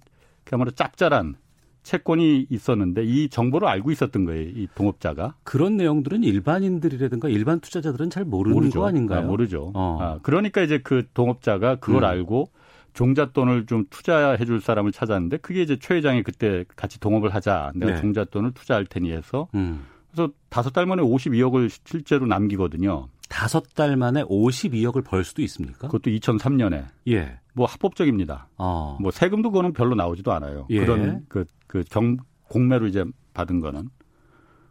그야말로 0.44 0.70
짭짤한 0.72 1.36
채권이 1.84 2.48
있었는데 2.50 3.04
이 3.04 3.28
정보를 3.30 3.66
알고 3.68 3.90
있었던 3.92 4.24
거예요, 4.24 4.42
이 4.42 4.68
동업자가. 4.74 5.36
그런 5.44 5.76
내용들은 5.76 6.22
일반인들이라든가 6.24 7.28
일반 7.28 7.60
투자자들은 7.60 8.10
잘 8.10 8.24
모르는 8.24 8.54
모르죠. 8.54 8.80
거 8.80 8.86
아닌가요? 8.88 9.20
아, 9.20 9.22
모르죠. 9.22 9.72
어. 9.74 9.98
아, 10.00 10.18
그러니까 10.22 10.60
이제 10.60 10.78
그 10.82 11.06
동업자가 11.14 11.76
그걸 11.76 12.02
음. 12.02 12.08
알고 12.08 12.50
종잣돈을 12.94 13.66
좀 13.66 13.84
투자해 13.90 14.44
줄 14.44 14.60
사람을 14.60 14.92
찾았는데 14.92 15.38
그게 15.38 15.62
이제 15.62 15.78
최 15.80 15.94
회장이 15.94 16.24
그때 16.24 16.64
같이 16.76 16.98
동업을 17.00 17.32
하자. 17.34 17.72
내가 17.76 17.92
네. 17.94 18.00
종잣돈을 18.00 18.52
투자할 18.52 18.84
테니 18.86 19.12
해서 19.12 19.48
음. 19.54 19.84
그래서 20.10 20.32
다섯 20.48 20.70
달 20.70 20.86
만에 20.86 21.02
52억을 21.02 21.70
실제로 21.84 22.26
남기거든요. 22.26 23.08
다섯 23.28 23.74
달 23.74 23.96
만에 23.96 24.22
52억을 24.24 25.04
벌 25.04 25.24
수도 25.24 25.42
있습니까? 25.42 25.88
그것도 25.88 26.10
2003년에. 26.10 26.86
예. 27.08 27.38
뭐 27.52 27.66
합법적입니다. 27.66 28.48
어. 28.56 28.96
뭐 29.00 29.10
세금도 29.10 29.50
그거는 29.50 29.72
별로 29.72 29.94
나오지도 29.94 30.32
않아요. 30.32 30.66
예. 30.70 30.80
그런 30.80 31.24
그, 31.28 31.44
그 31.66 31.84
경, 31.90 32.16
공매로 32.48 32.86
이제 32.86 33.04
받은 33.34 33.60
거는. 33.60 33.90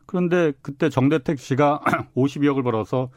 그런데 0.05 0.53
그때 0.61 0.89
정대택 0.89 1.39
씨가 1.39 1.81
52억을 2.15 2.63
벌어서 2.63 3.09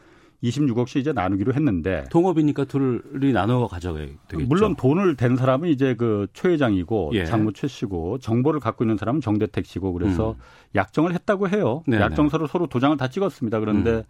26억씩 0.42 1.00
이제 1.00 1.12
나누기로 1.12 1.52
했는데 1.52 2.04
동업이니까 2.11 2.64
둘이 2.64 3.32
나눠 3.32 3.66
가져가야 3.68 4.06
되겠죠. 4.28 4.49
물론 4.49 4.75
돈을 4.75 5.16
댄 5.16 5.37
사람은 5.37 5.68
이제 5.68 5.94
그 5.94 6.26
최 6.32 6.49
회장이고 6.49 7.11
예. 7.14 7.25
장모 7.26 7.52
최 7.52 7.66
씨고 7.66 8.18
정보를 8.18 8.61
갖고 8.61 8.85
있는 8.85 8.97
사람은 8.97 9.20
정대택 9.20 9.66
씨고 9.66 9.92
그래서 9.92 10.32
음. 10.32 10.37
약정을 10.75 11.12
했다고 11.14 11.49
해요. 11.50 11.82
네네. 11.87 12.02
약정서로 12.02 12.47
서로 12.47 12.66
도장을 12.66 12.97
다 12.97 13.09
찍었습니다. 13.09 13.61
그런데 13.61 13.90
음. 13.90 14.02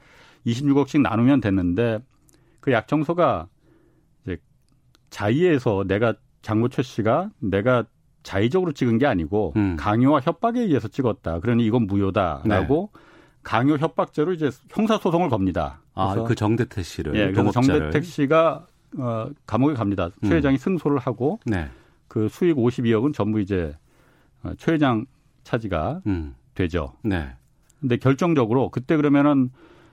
26억씩 0.47 1.01
나누면 1.03 1.41
됐는데 1.41 1.99
그 2.61 2.73
약정서가 2.73 3.49
이제 4.25 4.39
자의에서 5.11 5.85
내가 5.87 6.15
장모 6.43 6.69
최 6.69 6.83
씨가 6.83 7.31
내가 7.41 7.85
자의적으로 8.23 8.73
찍은 8.73 8.99
게 8.99 9.07
아니고 9.07 9.55
음. 9.57 9.77
강요와 9.77 10.21
협박에 10.21 10.61
의해서 10.61 10.89
찍었다. 10.89 11.41
그러니 11.41 11.65
이건 11.67 11.87
무효다라고 11.87 12.91
네. 12.95 13.01
강요 13.43 13.77
협박죄로 13.77 14.35
이제 14.35 14.51
형사 14.71 14.99
소송을 14.99 15.31
겁니다. 15.31 15.80
아, 15.95 16.15
그 16.25 16.35
정대택 16.35 16.85
씨를. 16.85 17.15
예, 17.17 17.33
그래서 17.33 17.51
정대택 17.51 18.05
씨가 18.05 18.67
어, 18.99 19.31
감옥에 19.47 19.75
갑니다. 19.75 20.11
음. 20.23 20.29
최 20.29 20.37
회장이 20.37 20.59
승소를 20.59 20.99
하고 20.99 21.41
네. 21.47 21.69
그 22.09 22.29
수익 22.29 22.57
52억은 22.57 23.15
전부 23.15 23.41
이제 23.41 23.75
어, 24.43 24.53
최 24.59 24.73
회장 24.73 25.07
차지가 25.45 26.01
음. 26.07 26.35
되죠. 26.55 26.95
네. 27.03 27.31
근데 27.81 27.97
결정적으로 27.97 28.71
그때 28.71 28.97
그러면은 28.97 29.51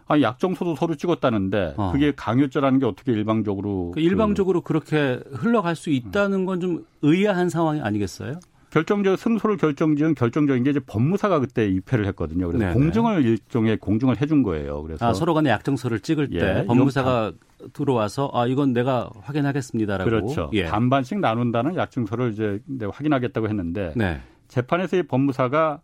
아, 0.09 0.21
약정서도 0.21 0.75
서로 0.75 0.95
찍었다는데 0.95 1.73
어. 1.77 1.91
그게 1.91 2.13
강요죄라는 2.15 2.79
게 2.79 2.85
어떻게 2.85 3.11
일방적으로 3.11 3.91
그러니까 3.91 4.01
일방적으로 4.09 4.61
그... 4.61 4.73
렇게 4.73 5.19
흘러갈 5.31 5.75
수 5.75 5.89
있다는 5.89 6.45
건 6.45 6.61
좀 6.61 6.85
의아한 7.01 7.49
상황이 7.49 7.81
아니겠어요? 7.81 8.39
결정적 8.69 9.17
승소를 9.17 9.57
결정지은 9.57 10.15
결정적인 10.15 10.63
게 10.63 10.69
이제 10.71 10.79
법무사가 10.79 11.39
그때 11.39 11.67
입회를 11.67 12.05
했거든요. 12.07 12.47
그래서 12.47 12.65
네네. 12.65 12.73
공증을 12.73 13.25
일종의 13.25 13.77
공증을 13.77 14.21
해준 14.21 14.43
거예요. 14.43 14.83
그래서 14.83 15.05
아, 15.05 15.13
서로 15.13 15.33
간에 15.33 15.49
약정서를 15.49 16.01
찍을 16.01 16.29
때 16.29 16.59
예, 16.59 16.65
법무사가 16.65 17.31
들어와서 17.73 18.29
아 18.33 18.45
이건 18.45 18.73
내가 18.73 19.09
확인하겠습니다라고 19.21 20.09
그렇죠. 20.09 20.49
예. 20.53 20.65
반반씩 20.65 21.19
나눈다는 21.19 21.75
약정서를 21.75 22.33
이제 22.33 22.61
확인하겠다고 22.85 23.47
했는데 23.47 23.93
네. 23.95 24.21
재판에서 24.47 24.97
이 24.97 25.03
법무사가 25.03 25.81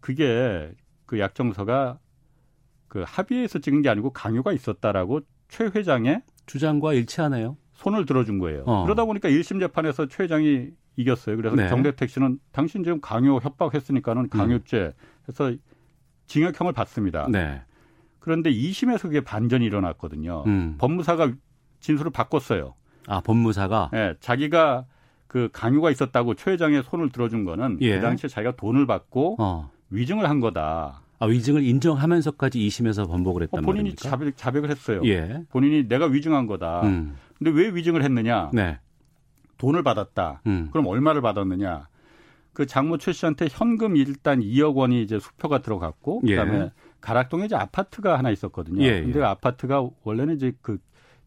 그게 0.00 0.70
그 1.06 1.18
약정서가 1.18 1.98
그 2.88 3.04
합의해서 3.06 3.60
찍은 3.60 3.82
게 3.82 3.88
아니고 3.88 4.10
강요가 4.10 4.52
있었다라고 4.52 5.20
최 5.48 5.64
회장의 5.64 6.22
주장과 6.46 6.92
일치하네요. 6.94 7.56
손을 7.74 8.04
들어준 8.04 8.38
거예요. 8.38 8.64
어. 8.66 8.84
그러다 8.84 9.04
보니까 9.04 9.28
1심 9.28 9.58
재판에서 9.60 10.06
최 10.06 10.24
회장이 10.24 10.68
이겼어요. 10.96 11.36
그래서 11.36 11.56
네. 11.56 11.68
정대택 11.68 12.10
씨는 12.10 12.38
당신 12.52 12.84
지금 12.84 13.00
강요 13.00 13.36
협박했으니까는 13.36 14.24
음. 14.24 14.28
강요죄 14.28 14.92
해서 15.28 15.54
징역형을 16.26 16.72
받습니다. 16.72 17.26
네. 17.30 17.62
그런데 18.18 18.52
2심에서 18.52 19.02
그게 19.02 19.20
반전이 19.20 19.64
일어났거든요. 19.64 20.44
음. 20.46 20.76
법무사가 20.78 21.32
진술을 21.80 22.10
바꿨어요. 22.12 22.74
아, 23.06 23.20
법무사가? 23.20 23.90
네, 23.92 24.14
자기가 24.20 24.84
그 25.26 25.48
강요가 25.52 25.90
있었다고 25.90 26.34
최 26.34 26.52
회장의 26.52 26.82
손을 26.82 27.10
들어준 27.10 27.44
거는 27.44 27.78
예. 27.80 27.96
그 27.96 28.02
당시에 28.02 28.28
자기가 28.28 28.56
돈을 28.56 28.86
받고 28.86 29.36
어. 29.38 29.70
위증을 29.90 30.28
한 30.28 30.40
거다. 30.40 31.02
아, 31.18 31.26
위증을 31.26 31.62
인정하면서까지 31.62 32.58
2심에서 32.58 33.06
번복을 33.08 33.42
했단 33.42 33.60
어, 33.60 33.62
본인이 33.62 33.90
말입니까? 33.90 34.08
자백, 34.08 34.36
자백을 34.36 34.70
했어요. 34.70 35.00
예. 35.04 35.42
본인이 35.50 35.86
내가 35.86 36.06
위증한 36.06 36.46
거다. 36.46 36.82
음. 36.82 37.16
근데 37.38 37.50
왜 37.50 37.68
위증을 37.68 38.02
했느냐? 38.02 38.50
네. 38.52 38.78
돈을 39.60 39.82
받았다. 39.82 40.40
음. 40.46 40.68
그럼 40.72 40.86
얼마를 40.86 41.20
받았느냐? 41.20 41.86
그 42.54 42.66
장모 42.66 42.98
최 42.98 43.12
씨한테 43.12 43.46
현금 43.50 43.96
일단 43.96 44.40
2억 44.40 44.74
원이 44.74 45.02
이제 45.02 45.18
수표가 45.20 45.58
들어갔고 45.62 46.22
예. 46.26 46.36
그다음에 46.36 46.70
가락동에 47.00 47.44
이제 47.44 47.54
아파트가 47.54 48.18
하나 48.18 48.30
있었거든요. 48.30 48.82
예, 48.82 49.02
근데 49.02 49.08
예. 49.08 49.12
그 49.12 49.26
아파트가 49.26 49.86
원래는 50.02 50.36
이제 50.36 50.52
그 50.62 50.78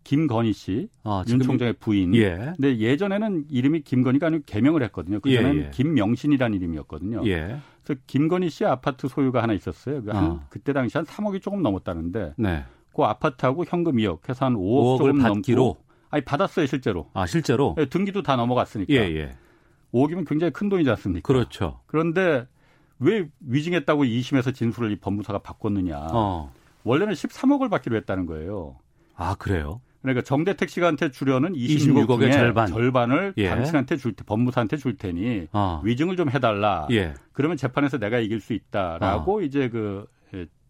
김건희 0.04 0.52
씨, 0.52 0.90
아, 1.04 1.24
윤 1.30 1.40
총장의 1.40 1.74
부인. 1.80 2.13
예. 2.16 2.54
근데 2.58 2.78
예전에는 2.78 3.46
이름이 3.50 3.82
김건희가 3.82 4.28
아니고 4.28 4.44
개명을 4.46 4.84
했거든요. 4.84 5.20
그전에는 5.22 5.56
예, 5.56 5.66
예. 5.68 5.70
김명신이라는 5.72 6.58
이름이었거든요. 6.58 7.22
예. 7.28 7.60
그래서 7.84 8.02
김건희 8.08 8.50
씨 8.50 8.66
아파트 8.66 9.08
소유가 9.08 9.42
하나 9.42 9.54
있었어요. 9.54 10.04
그 10.04 10.12
한, 10.12 10.24
아. 10.24 10.46
그때 10.50 10.74
당시 10.74 10.98
한 10.98 11.06
3억이 11.06 11.42
조금 11.42 11.62
넘었다는데 11.62 12.34
네. 12.38 12.66
그 12.94 13.04
아파트하고 13.04 13.63
현금 13.66 13.96
2억 13.96 14.28
해서 14.28 14.46
한 14.46 14.56
5억 14.56 14.98
조금 14.98 15.20
받기로. 15.20 15.63
넘고 15.63 15.84
아니 16.13 16.24
받았어요 16.24 16.67
실제로. 16.67 17.10
아 17.15 17.25
실제로? 17.25 17.74
네, 17.75 17.86
등기도 17.88 18.22
다 18.22 18.36
넘어갔으니까. 18.36 18.93
예, 18.93 19.00
예. 19.15 19.36
5억이면 19.93 20.27
굉장히 20.27 20.53
큰 20.53 20.70
돈이지 20.70 20.88
않습니까? 20.91 21.25
그렇죠. 21.25 21.79
그런데 21.88 22.48
왜 23.00 23.27
위증했다고 23.41 24.03
2심에서 24.03 24.53
진술을 24.53 24.91
이 24.91 24.96
법무사가 24.98 25.39
바꿨느냐. 25.39 26.08
어. 26.12 26.53
원래는 26.84 27.13
13억을 27.13 27.72
받기로 27.72 27.96
했다는 27.96 28.27
거예요. 28.27 28.75
아 29.15 29.34
그래요? 29.36 29.82
그러니까 30.03 30.22
정대택 30.24 30.70
씨한테 30.70 31.10
주려는 31.10 31.53
26억 31.53 32.05
26억의 32.08 32.32
절반. 32.32 32.67
절반을 32.67 33.34
예. 33.38 33.50
당신한테 33.50 33.98
줄 33.98 34.13
테, 34.13 34.24
법무사한테 34.24 34.77
줄 34.77 34.98
테니 34.98 35.48
어. 35.51 35.82
위증을 35.84 36.15
좀 36.15 36.29
해달라. 36.29 36.88
예. 36.91 37.15
그러면 37.32 37.58
재판에서 37.58 37.98
내가 37.98 38.20
이길 38.20 38.39
수 38.39 38.53
있다라고 38.53 39.39
어. 39.39 39.41
이제 39.41 39.67
그 39.70 40.05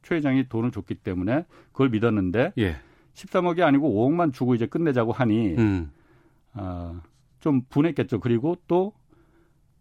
최 0.04 0.16
회장이 0.16 0.48
돈을 0.50 0.72
줬기 0.72 0.96
때문에 0.96 1.46
그걸 1.72 1.90
믿었는데 1.90 2.54
예. 2.60 2.78
13억이 3.14 3.62
아니고 3.62 3.90
5억만 3.90 4.34
주고 4.34 4.56
이제 4.56 4.66
끝내자고 4.66 5.12
하니 5.12 5.56
음. 5.58 5.92
어, 6.54 7.00
좀 7.40 7.62
분했겠죠. 7.70 8.20
그리고 8.20 8.58
또 8.68 8.94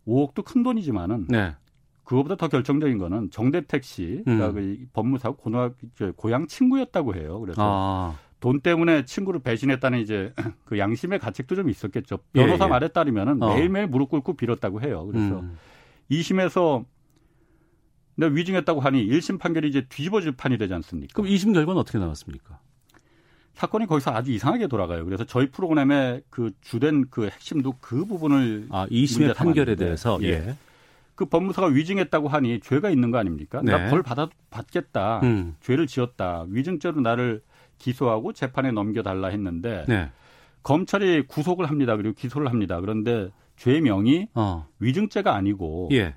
5억도 0.06 0.44
큰 0.44 0.62
돈이지만은 0.62 1.26
네. 1.28 1.54
그거보다 2.04 2.36
더 2.36 2.48
결정적인 2.48 2.98
거는 2.98 3.30
정대택 3.30 3.84
씨, 3.84 4.22
그러니까 4.24 4.48
음. 4.48 4.54
그 4.54 4.86
법무사 4.92 5.30
고등학교 5.30 6.12
고향 6.16 6.46
친구였다고 6.46 7.14
해요. 7.14 7.40
그래서 7.40 7.62
아. 7.62 8.18
돈 8.40 8.60
때문에 8.60 9.04
친구를 9.04 9.40
배신했다는 9.40 10.00
이제 10.00 10.34
그 10.66 10.78
양심의 10.78 11.20
가책도 11.20 11.54
좀 11.54 11.70
있었겠죠. 11.70 12.18
변호사 12.32 12.64
예, 12.64 12.66
예. 12.66 12.70
말에 12.70 12.88
따르면은 12.88 13.42
어. 13.42 13.54
매일매일 13.54 13.86
무릎 13.86 14.10
꿇고 14.10 14.34
빌었다고 14.34 14.82
해요. 14.82 15.06
그래서 15.06 15.40
음. 15.40 15.56
2심에서 16.10 16.84
내가 18.16 18.34
위증했다고 18.34 18.80
하니 18.80 19.06
1심 19.06 19.38
판결이 19.38 19.68
이제 19.68 19.86
뒤집어질 19.88 20.32
판이 20.32 20.58
되지 20.58 20.74
않습니까? 20.74 21.14
그럼 21.14 21.30
2심 21.30 21.54
결과는 21.54 21.80
어떻게 21.80 21.98
나왔습니까? 21.98 22.58
사건이 23.54 23.86
거기서 23.86 24.12
아주 24.12 24.32
이상하게 24.32 24.66
돌아가요. 24.66 25.04
그래서 25.04 25.24
저희 25.24 25.50
프로그램의 25.50 26.22
그 26.30 26.52
주된 26.60 27.06
그 27.10 27.26
핵심도 27.26 27.74
그 27.80 28.04
부분을 28.04 28.68
아, 28.70 28.86
2심의 28.86 29.34
판결에 29.34 29.76
대해서 29.76 30.18
예. 30.22 30.28
예. 30.28 30.56
그 31.14 31.26
법무사가 31.26 31.68
위증했다고 31.68 32.28
하니 32.28 32.60
죄가 32.60 32.90
있는 32.90 33.10
거 33.10 33.18
아닙니까? 33.18 33.60
네. 33.62 33.72
나벌 33.72 34.02
받아 34.02 34.28
받겠다. 34.50 35.20
음. 35.22 35.56
죄를 35.60 35.86
지었다. 35.86 36.46
위증죄로 36.48 37.00
나를 37.00 37.42
기소하고 37.78 38.32
재판에 38.32 38.72
넘겨 38.72 39.02
달라 39.02 39.28
했는데 39.28 39.84
네. 39.88 40.10
검찰이 40.62 41.26
구속을 41.26 41.68
합니다. 41.68 41.96
그리고 41.96 42.14
기소를 42.14 42.48
합니다. 42.48 42.80
그런데 42.80 43.28
죄명이 43.56 44.28
어. 44.34 44.66
위증죄가 44.78 45.34
아니고 45.34 45.90
예. 45.92 46.14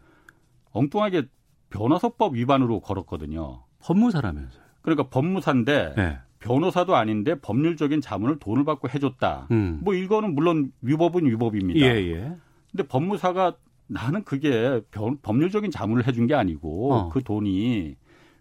엉뚱하게 0.71 1.23
변호사법 1.69 2.35
위반으로 2.35 2.79
걸었거든요. 2.79 3.63
법무사라면서요. 3.79 4.63
그러니까 4.81 5.09
법무사인데 5.09 5.93
네. 5.97 6.19
변호사도 6.45 6.95
아닌데 6.95 7.33
법률적인 7.41 8.01
자문을 8.01 8.37
돈을 8.37 8.65
받고 8.65 8.89
해줬다. 8.89 9.47
음. 9.49 9.79
뭐 9.83 9.95
이거는 9.95 10.35
물론 10.35 10.71
위법은 10.81 11.25
위법입니다. 11.25 11.79
예, 11.79 11.95
예. 12.11 12.35
근데 12.71 12.87
법무사가 12.87 13.55
나는 13.87 14.23
그게 14.23 14.81
변, 14.91 15.17
법률적인 15.21 15.71
자문을 15.71 16.07
해준 16.07 16.27
게 16.27 16.35
아니고 16.35 16.93
어. 16.93 17.09
그 17.09 17.23
돈이 17.23 17.95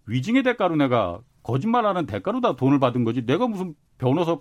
위증의 0.06 0.42
대가로 0.42 0.76
내가 0.76 1.20
거짓말하는 1.42 2.04
대가로 2.04 2.42
다 2.42 2.56
돈을 2.56 2.78
받은 2.78 3.04
거지 3.04 3.24
내가 3.24 3.46
무슨 3.46 3.74
변호사 3.96 4.36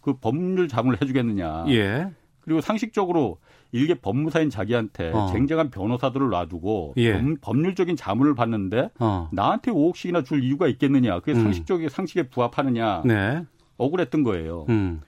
그 0.00 0.18
법률 0.18 0.66
자문을 0.66 1.00
해주겠느냐. 1.00 1.66
예. 1.68 2.10
그리고 2.48 2.62
상식적으로 2.62 3.36
일개 3.72 3.92
법무사인 3.92 4.48
자기한테 4.48 5.12
어. 5.12 5.26
쟁쟁한 5.30 5.68
변호사들을 5.68 6.30
놔두고 6.30 6.94
예. 6.96 7.22
법, 7.42 7.58
률적인 7.58 7.94
자문을 7.94 8.34
받는데 8.34 8.88
어. 8.98 9.28
나한테 9.34 9.70
5억씩이나 9.70 10.24
줄 10.24 10.42
이유가 10.42 10.66
있겠느냐. 10.66 11.20
그게 11.20 11.32
음. 11.32 11.42
상식적인 11.42 11.90
상식에 11.90 12.22
부합하느냐. 12.30 13.02
네. 13.04 13.44
억울했던 13.76 14.22
거예요. 14.22 14.64
음. 14.70 15.02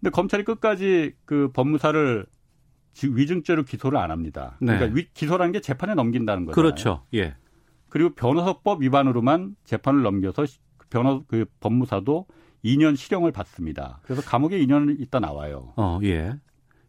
근데 0.00 0.10
검찰이 0.10 0.44
끝까지 0.44 1.14
그 1.24 1.50
법무사를 1.54 2.26
위증죄로 3.02 3.62
기소를 3.62 3.96
안 3.96 4.10
합니다. 4.10 4.58
네. 4.60 4.76
그러니까 4.76 4.94
위, 4.94 5.06
기소라는 5.14 5.52
게 5.52 5.62
재판에 5.62 5.94
넘긴다는 5.94 6.44
거죠. 6.44 6.54
그렇죠. 6.54 7.04
예. 7.14 7.36
그리고 7.88 8.10
변호사법 8.10 8.82
위반으로만 8.82 9.56
재판을 9.64 10.02
넘겨서 10.02 10.44
그 10.76 10.88
변호 10.90 11.24
그 11.26 11.46
법무사도 11.60 12.26
2년 12.64 12.96
실형을 12.96 13.32
받습니다. 13.32 14.00
그래서 14.02 14.22
감옥에 14.22 14.58
2년 14.64 15.00
있다 15.00 15.20
나와요. 15.20 15.72
어, 15.76 15.98
예. 16.02 16.34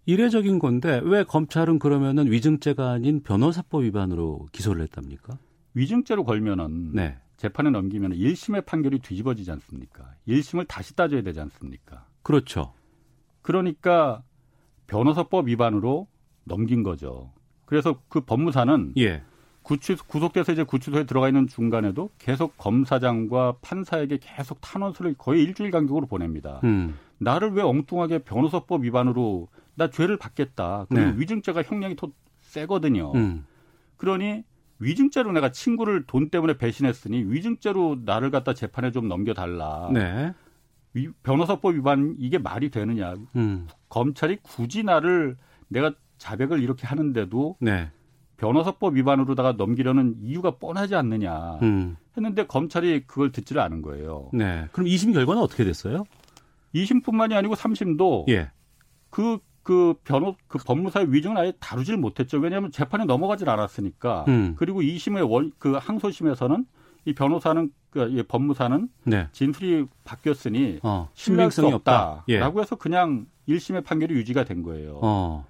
이례적인 0.05 0.59
건데 0.59 1.01
왜 1.03 1.23
검찰은 1.23 1.79
그러면은 1.79 2.29
위증죄가 2.31 2.91
아닌 2.91 3.23
변호사법 3.23 3.83
위반으로 3.83 4.47
기소를 4.51 4.83
했답니까? 4.83 5.37
위증죄로 5.73 6.25
걸면은 6.25 6.91
네. 6.93 7.17
재판에 7.37 7.69
넘기면 7.69 8.11
1심의 8.11 8.65
판결이 8.65 8.99
뒤집어지지 8.99 9.51
않습니까? 9.51 10.13
1심을 10.27 10.67
다시 10.67 10.95
따져야 10.95 11.21
되지 11.21 11.39
않습니까? 11.41 12.05
그렇죠. 12.21 12.73
그러니까 13.41 14.23
변호사법 14.87 15.47
위반으로 15.47 16.07
넘긴 16.43 16.83
거죠. 16.83 17.31
그래서 17.65 18.01
그 18.09 18.21
법무사는 18.21 18.93
예. 18.97 19.23
구치, 19.63 19.95
구속돼서 19.95 20.51
이제 20.51 20.63
구치소에 20.63 21.05
들어가 21.05 21.27
있는 21.27 21.47
중간에도 21.47 22.09
계속 22.19 22.57
검사장과 22.57 23.57
판사에게 23.61 24.19
계속 24.21 24.59
탄원서를 24.61 25.15
거의 25.17 25.43
일주일 25.43 25.71
간격으로 25.71 26.05
보냅니다. 26.05 26.59
음. 26.63 26.97
나를 27.17 27.51
왜 27.51 27.63
엉뚱하게 27.63 28.19
변호사법 28.19 28.83
위반으로 28.83 29.47
나 29.75 29.89
죄를 29.89 30.17
받겠다. 30.17 30.85
그리고 30.89 31.11
네. 31.11 31.17
위증죄가 31.17 31.63
형량이 31.63 31.95
더 31.95 32.09
세거든요. 32.41 33.13
음. 33.15 33.45
그러니 33.97 34.43
위증죄로 34.79 35.31
내가 35.31 35.51
친구를 35.51 36.03
돈 36.05 36.29
때문에 36.29 36.57
배신했으니 36.57 37.23
위증죄로 37.23 38.01
나를 38.05 38.31
갖다 38.31 38.53
재판에 38.53 38.91
좀 38.91 39.07
넘겨달라. 39.07 39.89
네. 39.93 40.33
위, 40.93 41.09
변호사법 41.23 41.75
위반 41.75 42.15
이게 42.19 42.37
말이 42.37 42.69
되느냐. 42.69 43.15
음. 43.35 43.67
검찰이 43.89 44.39
굳이 44.43 44.83
나를 44.83 45.37
내가 45.69 45.93
자백을 46.17 46.61
이렇게 46.61 46.85
하는데도 46.85 47.57
네. 47.59 47.89
변호사법 48.43 48.95
위반으로다가 48.95 49.53
넘기려는 49.53 50.15
이유가 50.21 50.51
뻔하지 50.51 50.95
않느냐 50.95 51.59
음. 51.61 51.97
했는데 52.17 52.45
검찰이 52.45 53.03
그걸 53.07 53.31
듣지를 53.31 53.61
않은 53.61 53.81
거예요. 53.81 54.29
네. 54.33 54.67
그럼 54.71 54.87
2심 54.87 55.13
결과는 55.13 55.41
어떻게 55.41 55.63
됐어요? 55.63 56.03
2심뿐만이 56.75 57.33
아니고 57.33 57.55
3심도 57.55 58.29
예. 58.29 58.51
그 59.09 59.37
그 59.63 59.95
변호 60.03 60.35
그 60.47 60.59
법무사의 60.59 61.11
위증을 61.11 61.37
아예 61.37 61.53
다루질 61.59 61.97
못했죠. 61.97 62.37
왜냐하면 62.37 62.71
재판에 62.71 63.05
넘어가질 63.05 63.49
않았으니까. 63.49 64.25
음. 64.27 64.55
그리고 64.57 64.81
2심의 64.81 65.29
원, 65.29 65.51
그 65.57 65.73
항소심에서는 65.73 66.65
이 67.05 67.13
변호사는 67.13 67.71
그 67.89 68.23
법무사는 68.27 68.89
네. 69.05 69.27
진술이 69.31 69.87
바뀌었으니 70.03 70.79
어, 70.83 71.09
수 71.13 71.65
없다라고 71.65 72.25
예. 72.29 72.39
해서 72.39 72.75
그냥 72.75 73.25
1심의 73.47 73.83
판결이 73.85 74.13
유지가 74.13 74.43
된 74.43 74.63
거예요. 74.63 74.99
어. 75.01 75.45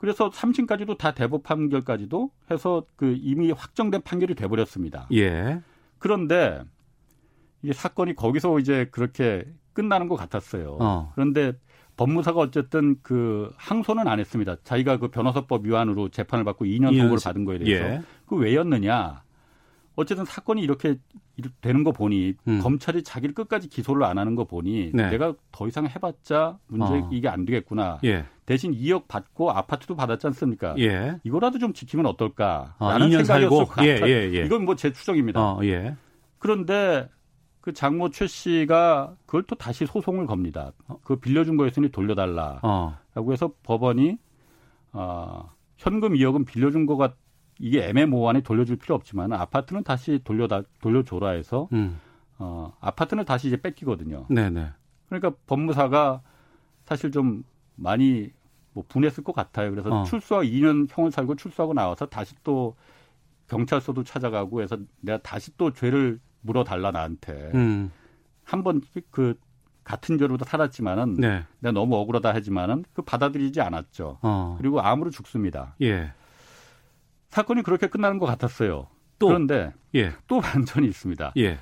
그래서 0.00 0.30
3심까지도 0.30 0.96
다 0.96 1.12
대법 1.12 1.42
판결까지도 1.42 2.30
해서 2.50 2.84
그 2.96 3.16
이미 3.20 3.52
확정된 3.52 4.00
판결이 4.00 4.34
돼 4.34 4.48
버렸습니다. 4.48 5.06
예. 5.12 5.60
그런데 5.98 6.62
이게 7.62 7.74
사건이 7.74 8.16
거기서 8.16 8.58
이제 8.58 8.88
그렇게 8.90 9.44
끝나는 9.74 10.08
것 10.08 10.16
같았어요. 10.16 10.78
어. 10.80 11.12
그런데 11.14 11.52
법무사가 11.98 12.40
어쨌든 12.40 12.96
그 13.02 13.52
항소는 13.56 14.08
안 14.08 14.18
했습니다. 14.20 14.56
자기가 14.64 14.96
그 14.96 15.08
변호사법 15.08 15.66
위반으로 15.66 16.08
재판을 16.08 16.44
받고 16.44 16.64
2년 16.64 16.96
선고를 16.96 17.18
받은 17.22 17.44
거에 17.44 17.58
대해서 17.58 17.84
예. 17.84 18.02
그 18.26 18.36
왜였느냐? 18.36 19.22
어쨌든 19.96 20.24
사건이 20.24 20.62
이렇게 20.62 20.96
되는 21.60 21.84
거 21.84 21.92
보니 21.92 22.34
음. 22.48 22.60
검찰이 22.62 23.02
자기를 23.02 23.34
끝까지 23.34 23.68
기소를 23.68 24.04
안 24.04 24.16
하는 24.16 24.34
거 24.34 24.44
보니 24.44 24.92
네. 24.94 25.10
내가 25.10 25.34
더 25.52 25.68
이상 25.68 25.86
해봤자 25.86 26.58
문제 26.68 26.94
어. 26.94 27.08
이게 27.12 27.28
안 27.28 27.44
되겠구나. 27.44 27.98
예. 28.04 28.24
대신 28.50 28.72
2억 28.72 29.06
받고 29.06 29.52
아파트도 29.52 29.94
받았지 29.94 30.26
않습니까? 30.26 30.74
예. 30.76 31.20
이거라도 31.22 31.60
좀 31.60 31.72
지키면 31.72 32.04
어떨까라는 32.06 33.06
어, 33.06 33.10
생각이었을 33.22 33.48
것 33.48 33.84
예. 33.84 34.00
예, 34.02 34.32
예, 34.34 34.44
이건 34.44 34.64
뭐 34.64 34.74
제 34.74 34.92
추정입니다. 34.92 35.40
어, 35.40 35.60
예. 35.62 35.94
그런데 36.38 37.08
그 37.60 37.72
장모 37.72 38.10
최 38.10 38.26
씨가 38.26 39.14
그걸 39.24 39.44
또 39.44 39.54
다시 39.54 39.86
소송을 39.86 40.26
겁니다. 40.26 40.72
그 41.04 41.14
빌려준 41.14 41.56
거였으니 41.56 41.90
돌려달라라고 41.90 42.60
어. 42.64 42.98
해서 43.30 43.52
법원이 43.62 44.18
어, 44.94 45.48
현금 45.76 46.14
2억은 46.14 46.44
빌려준 46.44 46.86
거가 46.86 47.14
이게 47.60 47.86
애매모호하니 47.86 48.42
돌려줄 48.42 48.78
필요 48.78 48.96
없지만 48.96 49.32
아파트는 49.32 49.84
다시 49.84 50.18
돌려다 50.24 50.62
돌려줘라 50.80 51.28
해서 51.30 51.68
음. 51.72 52.00
어, 52.38 52.76
아파트는 52.80 53.24
다시 53.26 53.46
이제 53.46 53.56
뺏기거든요. 53.58 54.26
네네. 54.28 54.70
그러니까 55.08 55.34
법무사가 55.46 56.22
사실 56.84 57.12
좀 57.12 57.44
많이 57.76 58.32
뭐 58.72 58.84
분했을 58.88 59.24
것 59.24 59.34
같아요. 59.34 59.70
그래서 59.70 59.90
어. 59.90 60.04
출소하고 60.04 60.46
2년 60.46 60.86
형을 60.90 61.10
살고 61.10 61.36
출소하고 61.36 61.74
나와서 61.74 62.06
다시 62.06 62.34
또 62.44 62.76
경찰서도 63.48 64.04
찾아가고 64.04 64.62
해서 64.62 64.78
내가 65.00 65.18
다시 65.18 65.56
또 65.56 65.72
죄를 65.72 66.20
물어달라 66.42 66.92
나한테 66.92 67.50
음. 67.54 67.90
한번 68.44 68.80
그 69.10 69.34
같은 69.84 70.18
죄로도 70.18 70.44
살았지만은 70.44 71.14
네. 71.14 71.44
내가 71.58 71.72
너무 71.72 71.96
억울하다 71.96 72.32
하지만은 72.32 72.84
그 72.92 73.02
받아들이지 73.02 73.60
않았죠. 73.60 74.18
어. 74.22 74.54
그리고 74.58 74.80
암으로 74.80 75.10
죽습니다. 75.10 75.74
예. 75.82 76.12
사건이 77.28 77.62
그렇게 77.62 77.88
끝나는 77.88 78.18
것 78.18 78.26
같았어요. 78.26 78.86
또, 79.18 79.26
그런데 79.26 79.72
예. 79.94 80.12
또 80.26 80.40
반전이 80.40 80.86
있습니다. 80.86 81.32
예. 81.38 81.58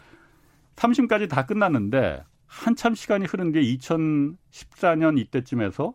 3심까지 0.76 1.28
다 1.28 1.46
끝났는데 1.46 2.22
한참 2.46 2.94
시간이 2.94 3.26
흐른 3.26 3.52
게 3.52 3.60
2014년 3.60 5.18
이때쯤에서 5.18 5.94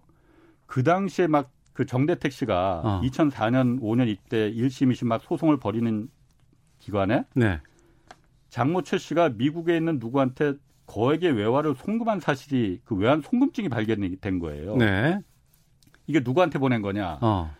그 0.65 0.83
당시에 0.83 1.27
막 1.27 1.53
그 1.73 1.85
정대택 1.85 2.31
씨가 2.31 2.81
어. 2.83 3.01
2004년 3.03 3.81
5년 3.81 4.07
이때 4.07 4.51
1심 4.51 4.91
2심 4.91 5.07
막 5.07 5.21
소송을 5.21 5.57
벌이는 5.57 6.07
기관에 6.79 7.25
네. 7.35 7.59
장모 8.49 8.83
최 8.83 8.97
씨가 8.97 9.29
미국에 9.29 9.75
있는 9.75 9.97
누구한테 9.99 10.53
거액의 10.85 11.31
외화를 11.31 11.75
송금한 11.75 12.19
사실이 12.19 12.81
그 12.85 12.95
외환 12.95 13.21
송금증이 13.21 13.69
발견된 13.69 14.39
거예요. 14.39 14.75
네. 14.77 15.19
이게 16.05 16.19
누구한테 16.19 16.59
보낸 16.59 16.81
거냐? 16.81 17.17
어. 17.21 17.51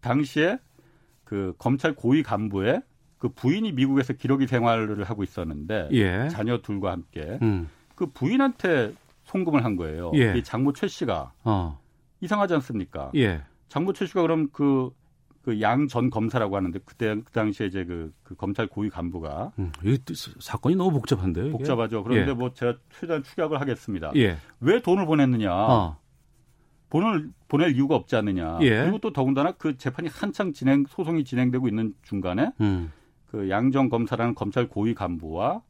당시에 0.00 0.58
그 1.24 1.54
검찰 1.56 1.94
고위 1.94 2.22
간부의 2.22 2.82
그 3.18 3.30
부인이 3.30 3.72
미국에서 3.72 4.12
기록이 4.12 4.46
생활을 4.46 5.04
하고 5.04 5.22
있었는데 5.22 5.88
예. 5.92 6.28
자녀 6.28 6.58
둘과 6.58 6.90
함께 6.90 7.38
음. 7.40 7.70
그 7.94 8.06
부인한테 8.06 8.92
송금을 9.24 9.64
한 9.64 9.76
거예요. 9.76 10.10
예. 10.16 10.36
이 10.36 10.42
장모 10.42 10.72
최 10.72 10.88
씨가 10.88 11.32
어. 11.44 11.81
이상하지 12.22 12.54
않습니까? 12.54 13.10
예. 13.14 13.42
최 13.94 14.06
씨가 14.06 14.22
그럼 14.22 14.48
그 14.50 14.90
그 15.42 15.60
양 15.60 15.88
전 15.88 16.08
검사라고 16.08 16.56
하는데 16.56 16.78
그때 16.84 17.16
그 17.16 17.32
당시에 17.32 17.66
이제 17.66 17.84
그, 17.84 18.12
그 18.22 18.34
검찰 18.36 18.68
고위 18.68 18.88
간부가 18.88 19.52
음, 19.58 19.72
이 19.84 19.98
사건이 20.38 20.76
너무 20.76 20.92
복잡한데요. 20.92 21.46
이게? 21.46 21.52
복잡하죠. 21.52 22.04
그런데 22.04 22.30
예. 22.30 22.34
뭐 22.34 22.54
제가 22.54 22.78
최대한 22.98 23.22
추격을 23.22 23.60
하겠습니다. 23.60 24.12
예. 24.16 24.36
왜 24.60 24.80
돈을 24.80 25.04
보냈느냐? 25.04 25.52
어. 25.52 25.98
돈을 26.90 27.30
보낼 27.48 27.74
이유가 27.74 27.96
없지 27.96 28.14
않느냐. 28.16 28.58
예. 28.62 28.82
그리고 28.82 28.98
또 28.98 29.12
더군다나 29.12 29.52
그 29.52 29.76
재판이 29.76 30.08
한창 30.12 30.52
진행 30.52 30.84
소송이 30.88 31.24
진행되고 31.24 31.66
있는 31.66 31.94
중간에 32.02 32.52
음. 32.60 32.92
그 33.26 33.50
양정 33.50 33.88
검사라는 33.88 34.34
검찰 34.34 34.68
고위 34.68 34.94
간부와 34.94 35.62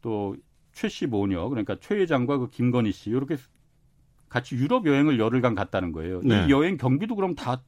또 0.00 0.36
최씨 0.72 1.06
모녀 1.06 1.48
그러니까 1.50 1.76
최 1.80 1.96
회장과 1.96 2.38
그 2.38 2.48
김건희 2.48 2.92
씨 2.92 3.10
이렇게 3.10 3.36
같이 4.32 4.54
유럽 4.56 4.86
여행을 4.86 5.18
열흘간 5.18 5.54
갔다는 5.54 5.92
거예요. 5.92 6.20
네. 6.24 6.46
이 6.46 6.50
여행 6.50 6.76
경비도 6.78 7.14
그럼 7.16 7.34
다 7.34 7.60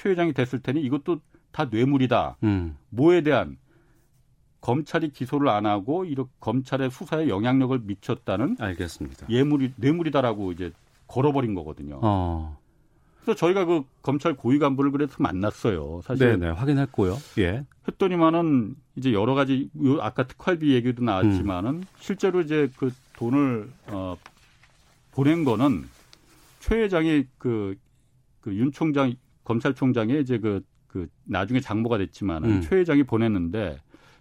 최 0.00 0.08
회장이 0.08 0.32
됐을 0.32 0.60
테니 0.60 0.80
이것도 0.80 1.20
다 1.52 1.66
뇌물이다. 1.70 2.36
음. 2.44 2.76
뭐에 2.88 3.20
대한 3.20 3.58
검찰이 4.62 5.10
기소를 5.10 5.48
안 5.48 5.66
하고 5.66 6.06
이렇게 6.06 6.30
검찰의 6.40 6.90
수사에 6.90 7.28
영향력을 7.28 7.78
미쳤다는 7.80 8.56
알겠습니다. 8.58 9.26
예물이 9.28 9.74
뇌물이다라고 9.76 10.52
이제 10.52 10.72
걸어버린 11.06 11.54
거거든요. 11.54 11.98
어. 12.02 12.58
그래서 13.22 13.38
저희가 13.38 13.66
그 13.66 13.82
검찰 14.00 14.34
고위 14.34 14.58
간부를 14.58 14.90
그래서 14.90 15.16
만났어요. 15.18 16.00
사실. 16.02 16.38
네네, 16.38 16.52
확인했고요. 16.52 17.18
예. 17.38 17.66
했더니만은 17.86 18.76
이제 18.96 19.12
여러 19.12 19.34
가지 19.34 19.68
아까 20.00 20.26
특활비 20.26 20.72
얘기도 20.72 21.04
나왔지만은 21.04 21.70
음. 21.74 21.84
실제로 21.98 22.40
이제 22.40 22.70
그 22.78 22.90
돈을 23.16 23.70
어 23.88 24.16
보낸 25.12 25.44
거는 25.44 25.84
최 26.60 26.76
회장이 26.82 27.24
그, 27.38 27.74
그 28.40 28.52
윤 28.52 28.70
총장 28.72 29.12
검찰총장의 29.44 30.20
이제 30.22 30.38
그, 30.38 30.62
그 30.86 31.08
나중에 31.24 31.60
장모가 31.60 31.98
됐지만은 31.98 32.48
음. 32.50 32.60
최 32.60 32.76
회장이 32.76 33.02
보냈는데 33.02 33.78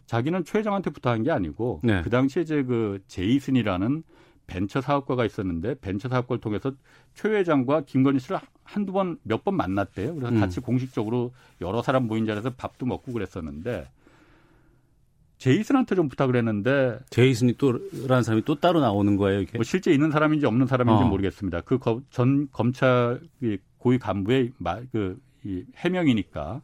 자기는 0.08 0.44
최 0.44 0.60
회장한테 0.60 0.90
부탁한 0.90 1.24
게 1.24 1.32
아니고 1.32 1.82
네. 1.84 2.02
그 2.02 2.10
당시에 2.10 2.42
이제 2.42 2.64
그 2.64 3.00
제이슨이라는 3.08 4.04
벤처 4.48 4.82
사업가가 4.82 5.26
있었는데 5.26 5.76
벤처 5.76 6.10
사업가를 6.10 6.42
통해서 6.42 6.74
최 7.14 7.30
회장과 7.30 7.82
김건희 7.82 8.20
씨를 8.20 8.40
한두 8.64 8.92
번, 8.92 9.20
몇번 9.22 9.56
만났대요. 9.56 10.16
그래서 10.16 10.34
음. 10.34 10.40
같이 10.40 10.60
공식적으로 10.60 11.34
여러 11.62 11.84
사람 11.84 12.08
모인 12.08 12.26
자리에서 12.26 12.52
밥도 12.56 12.88
먹고 12.88 13.14
그랬었는데 13.14 13.88
제이슨한테 15.40 15.96
좀 15.96 16.10
부탁을 16.10 16.36
했는데 16.36 17.00
제이슨이 17.10 17.54
또라는 17.54 18.24
사람이 18.24 18.44
또 18.46 18.60
따로 18.60 18.82
나오는 18.82 19.16
거예요. 19.16 19.42
이게? 19.42 19.58
뭐 19.58 19.64
실제 19.64 19.92
있는 19.92 20.12
사람인지 20.12 20.46
없는 20.46 20.68
사람인지 20.68 21.04
어. 21.04 21.08
모르겠습니다. 21.08 21.62
그 21.62 21.80
전 22.12 22.50
검찰 22.52 23.22
고위 23.78 23.98
간부의 23.98 24.52
그이 24.92 25.64
해명이니까 25.78 26.62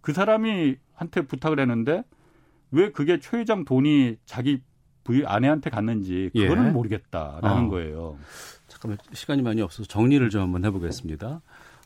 그 0.00 0.12
사람이 0.12 0.76
한테 0.94 1.22
부탁을 1.22 1.58
했는데 1.60 2.04
왜 2.70 2.90
그게 2.90 3.18
최 3.20 3.38
회장 3.38 3.64
돈이 3.64 4.16
자기 4.24 4.60
부인 5.04 5.26
아내한테 5.26 5.68
갔는지 5.70 6.30
그거는 6.32 6.68
예. 6.68 6.70
모르겠다라는 6.70 7.64
어. 7.64 7.68
거예요. 7.68 8.18
잠깐만 8.68 8.98
시간이 9.12 9.42
많이 9.42 9.60
없어서 9.60 9.88
정리를 9.88 10.30
좀 10.30 10.42
한번 10.42 10.64
해보겠습니다. 10.64 11.42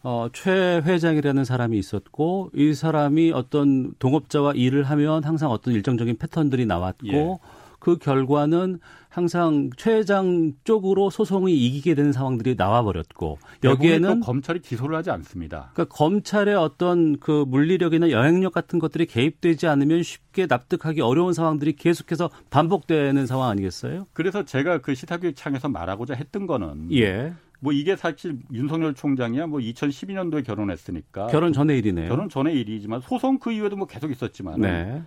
어, 0.08 0.28
최 0.32 0.80
회장이라는 0.84 1.44
사람이 1.44 1.76
있었고 1.76 2.52
이 2.54 2.74
사람이 2.74 3.32
어떤 3.32 3.92
동업자와 3.98 4.52
일을 4.52 4.84
하면 4.84 5.24
항상 5.24 5.50
어떤 5.50 5.74
일정적인 5.74 6.18
패턴들이 6.18 6.64
나왔고 6.64 7.08
예. 7.08 7.36
그 7.80 7.98
결과는 7.98 8.78
항상 9.08 9.70
최 9.76 9.96
회장 9.96 10.52
쪽으로 10.62 11.10
소송이 11.10 11.52
이기게 11.52 11.96
되는 11.96 12.12
상황들이 12.12 12.54
나와 12.54 12.84
버렸고 12.84 13.38
여기에는 13.64 14.20
검찰이 14.20 14.60
기소를 14.60 14.96
하지 14.96 15.10
않습니다. 15.10 15.70
그러니까 15.72 15.96
검찰의 15.96 16.54
어떤 16.54 17.18
그 17.18 17.44
물리력이나 17.48 18.10
영향력 18.12 18.52
같은 18.52 18.78
것들이 18.78 19.06
개입되지 19.06 19.66
않으면 19.66 20.04
쉽게 20.04 20.46
납득하기 20.46 21.00
어려운 21.00 21.32
상황들이 21.32 21.74
계속해서 21.74 22.30
반복되는 22.50 23.26
상황 23.26 23.50
아니겠어요? 23.50 24.06
그래서 24.12 24.44
제가 24.44 24.82
그 24.82 24.94
시사교육창에서 24.94 25.68
말하고자 25.68 26.14
했던 26.14 26.46
거는 26.46 26.92
예. 26.92 27.32
뭐 27.60 27.72
이게 27.72 27.96
사실 27.96 28.38
윤석열 28.52 28.94
총장이야 28.94 29.46
뭐 29.46 29.60
2012년도에 29.60 30.44
결혼했으니까 30.44 31.28
결혼 31.28 31.52
전의 31.52 31.78
일이네요. 31.78 32.08
결혼 32.08 32.28
전의 32.28 32.58
일이지만 32.58 33.00
소송 33.00 33.38
그 33.38 33.52
이후에도 33.52 33.76
뭐 33.76 33.86
계속 33.86 34.10
있었지만 34.10 34.60
네. 34.60 35.02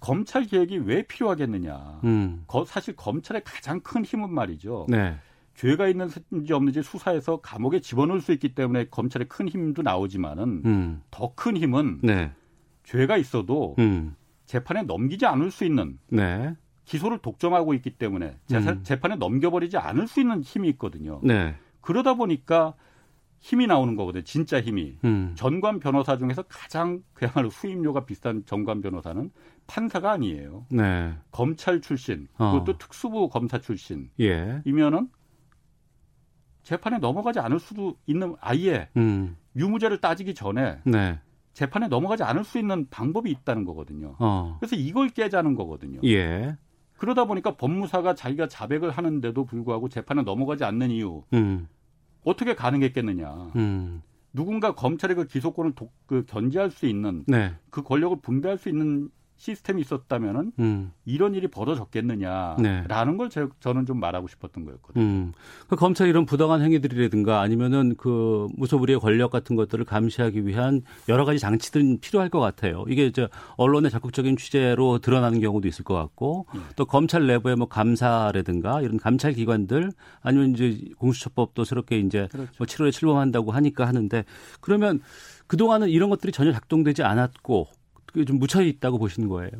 검찰 0.00 0.46
개혁이 0.46 0.78
왜 0.78 1.02
필요하겠느냐. 1.02 2.00
음. 2.04 2.44
거, 2.46 2.64
사실 2.64 2.96
검찰의 2.96 3.42
가장 3.44 3.80
큰 3.80 4.04
힘은 4.04 4.32
말이죠. 4.32 4.86
네. 4.88 5.16
죄가 5.54 5.88
있는지 5.88 6.52
없는지 6.52 6.82
수사해서 6.82 7.40
감옥에 7.42 7.80
집어넣을 7.80 8.22
수 8.22 8.32
있기 8.32 8.54
때문에 8.54 8.86
검찰의 8.90 9.28
큰 9.28 9.46
힘도 9.46 9.82
나오지만은 9.82 10.62
음. 10.64 11.02
더큰 11.10 11.58
힘은 11.58 12.00
네. 12.02 12.32
죄가 12.84 13.18
있어도 13.18 13.76
음. 13.78 14.16
재판에 14.46 14.82
넘기지 14.82 15.26
않을 15.26 15.50
수 15.50 15.66
있는 15.66 15.98
네. 16.08 16.56
기소를 16.86 17.18
독점하고 17.18 17.74
있기 17.74 17.90
때문에 17.90 18.38
음. 18.52 18.82
재판에 18.82 19.16
넘겨버리지 19.16 19.76
않을 19.76 20.08
수 20.08 20.20
있는 20.20 20.40
힘이 20.40 20.70
있거든요. 20.70 21.20
네. 21.80 21.86
그러다 21.92 22.14
보니까 22.14 22.74
힘이 23.40 23.66
나오는 23.66 23.96
거거든요. 23.96 24.22
진짜 24.22 24.60
힘이. 24.60 24.98
음. 25.04 25.32
전관 25.34 25.80
변호사 25.80 26.16
중에서 26.16 26.42
가장 26.42 27.02
그야말로 27.14 27.48
수임료가 27.50 28.04
비싼 28.04 28.44
전관 28.44 28.82
변호사는 28.82 29.30
판사가 29.66 30.12
아니에요. 30.12 30.66
네. 30.70 31.14
검찰 31.30 31.80
출신, 31.80 32.28
어. 32.36 32.52
그것도 32.52 32.78
특수부 32.78 33.28
검사 33.30 33.58
출신. 33.58 34.10
예. 34.20 34.60
이면은 34.66 35.08
재판에 36.62 36.98
넘어가지 36.98 37.40
않을 37.40 37.58
수도 37.58 37.96
있는 38.06 38.36
아예 38.40 38.90
음. 38.96 39.36
유무죄를 39.56 39.98
따지기 40.00 40.34
전에 40.34 40.80
네. 40.84 41.18
재판에 41.54 41.88
넘어가지 41.88 42.22
않을 42.22 42.44
수 42.44 42.58
있는 42.58 42.88
방법이 42.90 43.30
있다는 43.30 43.64
거거든요. 43.64 44.16
어. 44.18 44.56
그래서 44.60 44.76
이걸 44.76 45.08
깨자는 45.08 45.54
거거든요. 45.54 46.00
예. 46.04 46.56
그러다 47.00 47.24
보니까 47.24 47.56
법무사가 47.56 48.14
자기가 48.14 48.46
자백을 48.46 48.90
하는데도 48.90 49.46
불구하고 49.46 49.88
재판에 49.88 50.20
넘어가지 50.22 50.64
않는 50.64 50.90
이유 50.90 51.24
음. 51.32 51.66
어떻게 52.24 52.54
가능했겠느냐. 52.54 53.52
음. 53.56 54.02
누군가 54.34 54.74
검찰의 54.74 55.16
그 55.16 55.26
기소권을 55.26 55.72
도, 55.72 55.90
그 56.04 56.26
견제할 56.26 56.70
수 56.70 56.84
있는 56.84 57.24
네. 57.26 57.54
그 57.70 57.82
권력을 57.82 58.18
분배할 58.20 58.58
수 58.58 58.68
있는 58.68 59.08
시스템이 59.40 59.80
있었다면은 59.80 60.52
음. 60.58 60.92
이런 61.06 61.34
일이 61.34 61.48
벌어졌겠느냐라는 61.48 62.62
네. 62.62 63.16
걸 63.16 63.30
제, 63.30 63.46
저는 63.60 63.86
좀 63.86 63.98
말하고 63.98 64.28
싶었던 64.28 64.66
거였거든요. 64.66 65.02
음. 65.02 65.32
그 65.66 65.76
검찰 65.76 66.08
이런 66.08 66.26
부당한 66.26 66.60
행위들이라든가 66.60 67.40
아니면은 67.40 67.94
그 67.96 68.48
무소불위의 68.56 69.00
권력 69.00 69.30
같은 69.30 69.56
것들을 69.56 69.86
감시하기 69.86 70.46
위한 70.46 70.82
여러 71.08 71.24
가지 71.24 71.38
장치들은 71.38 72.00
필요할 72.00 72.28
것 72.28 72.38
같아요. 72.38 72.84
이게 72.86 73.06
이제 73.06 73.28
언론의 73.56 73.90
적극적인 73.90 74.36
취재로 74.36 74.98
드러나는 74.98 75.40
경우도 75.40 75.66
있을 75.66 75.84
것 75.84 75.94
같고 75.94 76.44
네. 76.54 76.60
또 76.76 76.84
검찰 76.84 77.26
내부의 77.26 77.56
뭐 77.56 77.66
감사라든가 77.66 78.82
이런 78.82 78.98
감찰 78.98 79.32
기관들 79.32 79.90
아니면 80.20 80.50
이제 80.50 80.78
공수처법도 80.98 81.64
새롭게 81.64 81.98
이제 81.98 82.28
그렇죠. 82.30 82.52
뭐 82.58 82.66
7월에 82.66 82.92
출범한다고 82.92 83.52
하니까 83.52 83.86
하는데 83.86 84.22
그러면 84.60 85.00
그동안은 85.46 85.88
이런 85.88 86.10
것들이 86.10 86.30
전혀 86.30 86.52
작동되지 86.52 87.02
않았고 87.04 87.79
그게 88.12 88.24
좀 88.24 88.38
묻혀 88.38 88.62
있다고 88.62 88.98
보시는 88.98 89.28
거예요. 89.28 89.50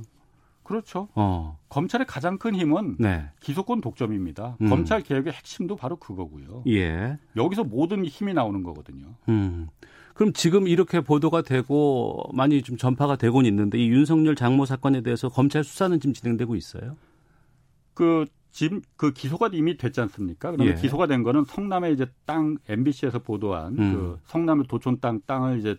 그렇죠. 0.63 1.09
어. 1.15 1.59
검찰의 1.69 2.07
가장 2.07 2.39
큰 2.39 2.55
힘은 2.55 2.97
네. 3.01 3.29
기소권 3.41 3.81
독점입니다. 3.81 4.57
음. 4.61 4.69
검찰 4.69 5.03
개혁의 5.03 5.33
핵심도 5.33 5.75
바로 5.75 5.97
그거고요. 5.97 6.63
예. 6.69 7.19
여기서 7.37 7.65
모든 7.65 8.05
힘이 8.05 8.35
나오는 8.35 8.63
거거든요. 8.63 9.07
음. 9.29 9.69
그럼 10.15 10.33
지금 10.33 10.69
이렇게 10.69 11.01
보도가 11.01 11.43
되고 11.43 12.23
많이 12.33 12.63
좀 12.63 12.77
전파가 12.77 13.17
되곤 13.17 13.47
있는데 13.47 13.79
이 13.79 13.89
윤석열 13.89 14.37
장모 14.37 14.65
사건에 14.65 15.01
대해서 15.01 15.29
검찰 15.29 15.65
수사는 15.65 15.99
지금 15.99 16.15
진행되고 16.15 16.55
있어요? 16.55 16.97
그 17.95 18.27
지금 18.53 18.81
그 18.97 19.13
기소가 19.13 19.51
이미 19.53 19.77
됐지 19.77 20.01
않습니까? 20.01 20.53
그러면 20.53 20.77
예. 20.77 20.81
기소가 20.81 21.07
된 21.07 21.23
거는 21.23 21.45
성남의 21.47 21.95
이제 21.95 22.07
땅 22.27 22.59
MBC에서 22.69 23.21
보도한 23.21 23.79
음. 23.79 23.93
그 23.93 24.19
성남의 24.27 24.67
도촌 24.69 25.01
땅 25.01 25.21
땅을 25.27 25.59
이제 25.59 25.77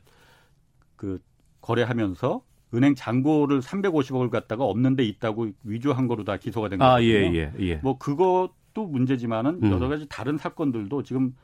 그 0.98 1.20
거래하면서 1.62 2.42
은행 2.74 2.96
잔고를 2.96 3.60
350억을 3.62 4.30
갖다가 4.30 4.64
없는데 4.66 5.04
있다고 5.04 5.50
위조한 5.64 6.08
거로 6.08 6.24
다 6.24 6.38
기소가 6.38 6.70
된 6.70 6.80
거거든요. 6.80 6.96
아, 6.96 7.04
예, 7.04 7.34
예, 7.34 7.54
예. 7.60 7.76
뭐 7.76 7.98
그것도 7.98 8.88
문제지만은 8.88 9.60
음. 9.64 9.72
여러 9.72 9.90
가지 9.90 10.08
다른 10.08 10.38
사건들도 10.38 11.04
지금 11.04 11.36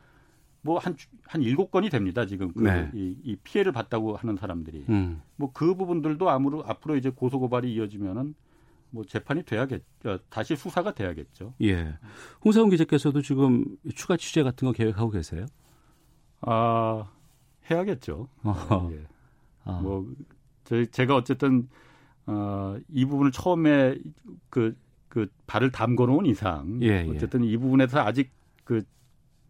뭐한한 0.62 1.42
일곱 1.42 1.72
건이 1.72 1.90
됩니다. 1.90 2.26
지금 2.26 2.52
그 2.54 2.64
네. 2.64 2.90
이, 2.94 3.16
이, 3.24 3.36
피해를 3.38 3.72
봤다고 3.72 4.16
하는 4.16 4.36
사람들이 4.36 4.86
음. 4.90 5.22
뭐그 5.38 5.76
부분들도 5.76 6.30
아무로 6.30 6.64
앞으로 6.66 6.96
이제 6.96 7.10
고소 7.10 7.40
고발이 7.40 7.74
이어지면은 7.74 8.36
뭐 8.90 9.04
재판이 9.04 9.44
돼야겠 9.44 9.84
죠 10.02 10.18
다시 10.30 10.56
수사가 10.56 10.94
돼야겠죠. 10.94 11.54
예. 11.62 11.98
홍사훈 12.44 12.70
기자께서도 12.70 13.22
지금 13.22 13.66
추가 13.96 14.16
취재 14.18 14.44
같은 14.44 14.66
거 14.66 14.72
계획하고 14.72 15.12
계세요? 15.12 15.46
아 16.42 17.10
해야겠죠. 17.70 18.30
예. 18.92 19.06
아. 19.66 19.80
뭐 19.82 20.08
제가 20.92 21.16
어쨌든 21.16 21.68
어, 22.26 22.78
이 22.90 23.06
부분을 23.06 23.32
처음에 23.32 23.98
그, 24.50 24.76
그 25.08 25.28
발을 25.48 25.72
담궈 25.72 26.06
놓은 26.08 26.26
이상 26.26 26.80
예, 26.82 27.06
예. 27.08 27.10
어쨌든 27.10 27.44
이 27.44 27.56
부분에서 27.58 28.00
아직 28.00 28.32
그 28.64 28.84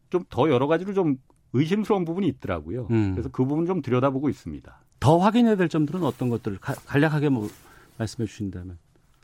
좀 0.10 0.24
더 0.30 0.50
여러 0.50 0.68
가지로 0.68 0.94
좀 0.94 1.18
의심스러운 1.54 2.06
부분이 2.06 2.28
있더라고요. 2.28 2.88
음. 2.92 3.12
그래서 3.12 3.30
그 3.30 3.46
부분 3.46 3.66
좀 3.66 3.82
들여다보고 3.82 4.30
있습니다. 4.30 4.80
더 5.00 5.18
확인해야 5.18 5.56
될 5.56 5.70
점들은 5.70 6.04
어떤 6.04 6.30
것들을 6.30 6.60
간략하게 6.60 7.30
뭐 7.30 7.50
말씀해 7.98 8.26
주신다면 8.28 8.78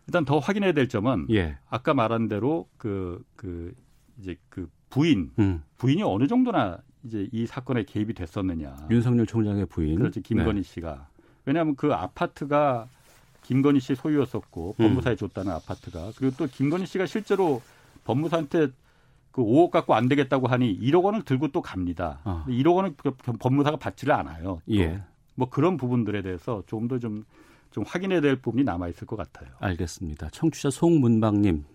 일단 0.07 0.25
더 0.25 0.39
확인해야 0.39 0.73
될 0.73 0.87
점은 0.87 1.27
예. 1.31 1.57
아까 1.69 1.93
말한 1.93 2.27
대로 2.27 2.67
그, 2.77 3.23
그 3.35 3.73
이제 4.19 4.35
그 4.49 4.69
부인 4.89 5.31
음. 5.39 5.63
부인이 5.77 6.03
어느 6.03 6.27
정도나 6.27 6.79
이제 7.03 7.27
이 7.31 7.45
사건에 7.45 7.83
개입이 7.83 8.13
됐었느냐. 8.13 8.87
윤석열 8.89 9.25
총장의 9.25 9.65
부인. 9.65 9.97
그렇지 9.97 10.21
김건희 10.21 10.61
네. 10.61 10.63
씨가 10.63 11.09
왜냐하면 11.45 11.75
그 11.75 11.93
아파트가 11.93 12.87
김건희 13.43 13.79
씨 13.79 13.95
소유였었고 13.95 14.75
음. 14.79 14.83
법무사에 14.83 15.15
줬다는 15.15 15.51
아파트가 15.51 16.11
그리고 16.17 16.35
또 16.37 16.45
김건희 16.47 16.85
씨가 16.85 17.05
실제로 17.05 17.61
법무사한테 18.05 18.69
그 19.31 19.41
5억 19.41 19.71
갖고 19.71 19.95
안 19.95 20.07
되겠다고 20.07 20.47
하니 20.47 20.79
1억 20.79 21.03
원을 21.03 21.23
들고 21.23 21.49
또 21.49 21.61
갑니다. 21.61 22.19
어. 22.23 22.45
1억 22.47 22.75
원은 22.75 22.95
그 22.97 23.11
법무사가 23.11 23.77
받지를 23.77 24.13
않아요. 24.13 24.61
예. 24.71 25.01
뭐 25.35 25.49
그런 25.49 25.77
부분들에 25.77 26.21
대해서 26.21 26.63
조금 26.67 26.87
더좀 26.87 27.25
좀 27.71 27.83
확인해야 27.87 28.21
될 28.21 28.35
부분이 28.35 28.63
남아 28.63 28.87
있을 28.89 29.07
것 29.07 29.15
같아요. 29.15 29.49
알겠습니다. 29.59 30.29
청취자 30.29 30.69
송문방님 30.69 31.65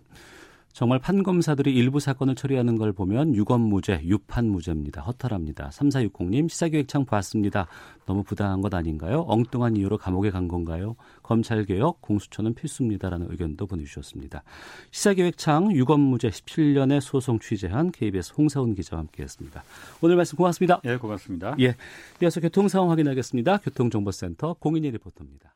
정말 0.71 0.99
판검사들이 0.99 1.73
일부 1.75 1.99
사건을 1.99 2.35
처리하는 2.35 2.77
걸 2.77 2.93
보면 2.93 3.35
유검무죄, 3.35 4.01
유판무죄입니다. 4.03 5.01
허탈합니다. 5.01 5.69
3460님 5.69 6.47
시사기획창 6.49 7.05
봤습니다. 7.05 7.67
너무 8.05 8.23
부당한 8.23 8.61
것 8.61 8.73
아닌가요? 8.73 9.25
엉뚱한 9.27 9.75
이유로 9.75 9.97
감옥에 9.97 10.29
간 10.29 10.47
건가요? 10.47 10.95
검찰개혁, 11.23 12.01
공수처는 12.01 12.53
필수입니다라는 12.53 13.27
의견도 13.29 13.67
보내주셨습니다. 13.67 14.43
시사기획창 14.91 15.71
유검무죄 15.71 16.29
17년의 16.29 17.01
소송 17.01 17.39
취재한 17.39 17.91
KBS 17.91 18.33
홍사훈 18.37 18.75
기자와 18.75 19.01
함께했습니다. 19.01 19.63
오늘 20.01 20.15
말씀 20.15 20.37
고맙습니다. 20.37 20.81
예, 20.85 20.97
고맙습니다. 20.97 21.55
예, 21.59 21.75
이어서 22.21 22.39
교통 22.39 22.67
상황 22.67 22.91
확인하겠습니다. 22.91 23.57
교통정보센터 23.57 24.55
공인희 24.59 24.91
리포터입니다. 24.91 25.53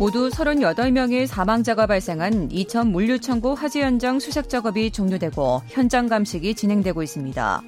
모두 0.00 0.30
38명의 0.30 1.26
사망자가 1.26 1.86
발생한 1.86 2.50
이천 2.50 2.90
물류창고 2.90 3.54
화재 3.54 3.82
현장 3.82 4.18
수색 4.18 4.48
작업이 4.48 4.90
종료되고 4.90 5.60
현장 5.66 6.08
감식이 6.08 6.54
진행되고 6.54 7.02
있습니다. 7.02 7.62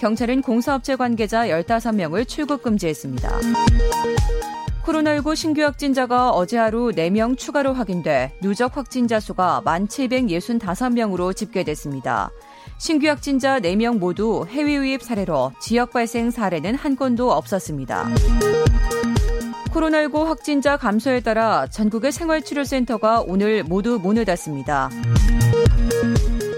경찰은 0.00 0.42
공사업체 0.42 0.96
관계자 0.96 1.46
15명을 1.46 2.26
출국 2.26 2.64
금지했습니다. 2.64 3.38
코로나19 4.84 5.36
신규 5.36 5.62
확진자가 5.62 6.32
어제 6.32 6.58
하루 6.58 6.90
4명 6.90 7.38
추가로 7.38 7.72
확인돼 7.72 8.32
누적 8.42 8.76
확진자 8.76 9.20
수가 9.20 9.62
1,765명으로 9.64 11.36
집계됐습니다. 11.36 12.30
신규 12.78 13.06
확진자 13.06 13.60
4명 13.60 13.98
모두 13.98 14.44
해외 14.48 14.74
유입 14.74 15.04
사례로 15.04 15.52
지역 15.60 15.92
발생 15.92 16.32
사례는 16.32 16.74
한 16.74 16.96
건도 16.96 17.30
없었습니다. 17.30 18.08
코로나19 19.76 20.24
확진자 20.24 20.78
감소에 20.78 21.20
따라 21.20 21.66
전국의 21.66 22.10
생활치료센터가 22.10 23.24
오늘 23.26 23.62
모두 23.62 23.98
문을 24.02 24.24
닫습니다. 24.24 24.88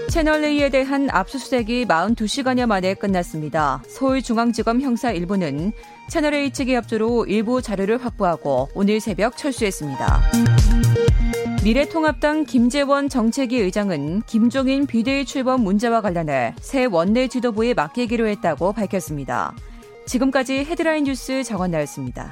채널A에 0.09 0.69
대한 0.69 1.09
압수수색이 1.11 1.85
42시간여 1.85 2.65
만에 2.65 2.93
끝났습니다. 2.93 3.83
서울중앙지검 3.87 4.81
형사 4.81 5.13
1부는 5.13 5.73
채널A 6.07 6.51
측의 6.51 6.75
협조로 6.75 7.25
일부 7.25 7.61
자료를 7.61 8.03
확보하고 8.03 8.69
오늘 8.73 9.01
새벽 9.01 9.35
철수했습니다. 9.35 10.21
미래통합당 11.63 12.45
김재원 12.45 13.09
정책위 13.09 13.59
의장은 13.59 14.21
김종인 14.27 14.87
비대위 14.87 15.25
출범 15.25 15.61
문제와 15.61 15.99
관련해 15.99 16.55
새 16.61 16.85
원내 16.85 17.27
지도부에 17.27 17.73
맡기기로 17.73 18.27
했다고 18.27 18.71
밝혔습니다. 18.71 19.53
지금까지 20.05 20.59
헤드라인 20.59 21.03
뉴스 21.03 21.43
정원나였습니다. 21.43 22.31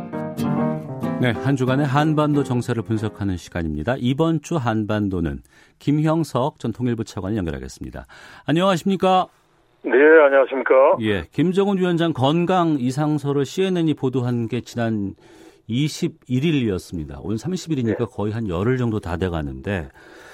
네, 1.21 1.29
한 1.33 1.55
주간의 1.55 1.85
한반도 1.85 2.43
정세를 2.43 2.81
분석하는 2.81 3.37
시간입니다. 3.37 3.95
이번 3.99 4.41
주 4.41 4.55
한반도는 4.55 5.41
김형석 5.77 6.57
전 6.57 6.71
통일부 6.71 7.03
차관을 7.03 7.37
연결하겠습니다. 7.37 8.07
안녕하십니까? 8.47 9.27
네, 9.83 9.91
안녕하십니까? 9.91 10.97
예, 11.01 11.25
김정은 11.31 11.77
위원장 11.77 12.11
건강 12.13 12.77
이상서를 12.79 13.45
CNN이 13.45 13.93
보도한 13.93 14.47
게 14.47 14.61
지난 14.61 15.13
21일이었습니다. 15.69 17.19
오늘 17.21 17.37
30일이니까 17.37 17.99
네. 17.99 18.05
거의 18.11 18.33
한 18.33 18.49
열흘 18.49 18.79
정도 18.79 18.99
다 18.99 19.17
돼가는데 19.17 19.89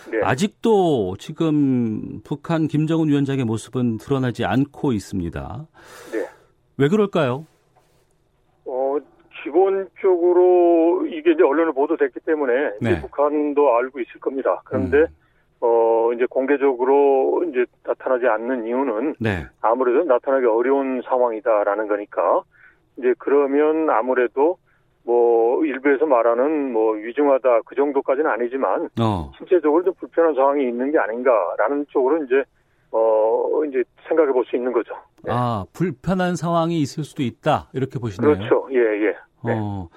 네. 0.10 0.20
아직도 0.24 1.18
지금 1.20 2.22
북한 2.24 2.70
김정은 2.70 3.10
위원장의 3.10 3.44
모습은 3.44 3.98
드러나지 3.98 4.46
않고 4.46 4.94
있습니다. 4.94 5.68
네. 6.14 6.28
왜 6.78 6.88
그럴까요? 6.88 7.46
어, 9.48 9.68
기본적으로 9.98 11.06
이게 11.08 11.32
이제 11.32 11.44
언론에 11.44 11.72
보도됐기 11.72 12.20
때문에 12.22 12.72
네. 12.82 13.02
북한도 13.02 13.76
알고 13.78 14.00
있을 14.02 14.20
겁니다. 14.20 14.62
그런데 14.66 14.98
음. 14.98 15.08
어 15.60 16.12
이제 16.14 16.26
공개적으로 16.30 17.44
이제 17.50 17.66
나타나지 17.84 18.28
않는 18.28 18.68
이유는 18.68 19.16
네. 19.20 19.46
아무래도 19.62 20.04
나타나기 20.04 20.46
어려운 20.46 21.02
상황이다라는 21.04 21.88
거니까 21.88 22.44
이제 22.98 23.14
그러면 23.18 23.90
아무래도 23.90 24.58
뭐 25.04 25.66
일부에서 25.66 26.06
말하는 26.06 26.74
뭐 26.74 26.94
위중하다 26.94 27.62
그 27.66 27.76
정도까지는 27.76 28.30
아니지만 28.30 28.90
어. 29.02 29.32
신체적으로 29.38 29.84
좀 29.84 29.94
불편한 29.96 30.36
상황이 30.36 30.68
있는 30.68 30.92
게 30.92 31.00
아닌가라는 31.00 31.88
쪽으로 31.90 32.24
이제 32.24 32.44
어 32.92 33.64
이제 33.68 33.84
생각해 34.08 34.32
볼 34.32 34.46
수 34.46 34.56
있는 34.56 34.72
거죠. 34.72 34.94
네. 35.24 35.32
아 35.34 35.66
불편한 35.74 36.36
상황이 36.36 36.80
있을 36.80 37.04
수도 37.04 37.24
있다 37.24 37.70
이렇게 37.74 38.00
보시네요. 38.00 38.36
그렇죠. 38.36 38.68
예 38.72 38.78
예. 38.78 39.16
네. 39.46 39.54
어. 39.60 39.90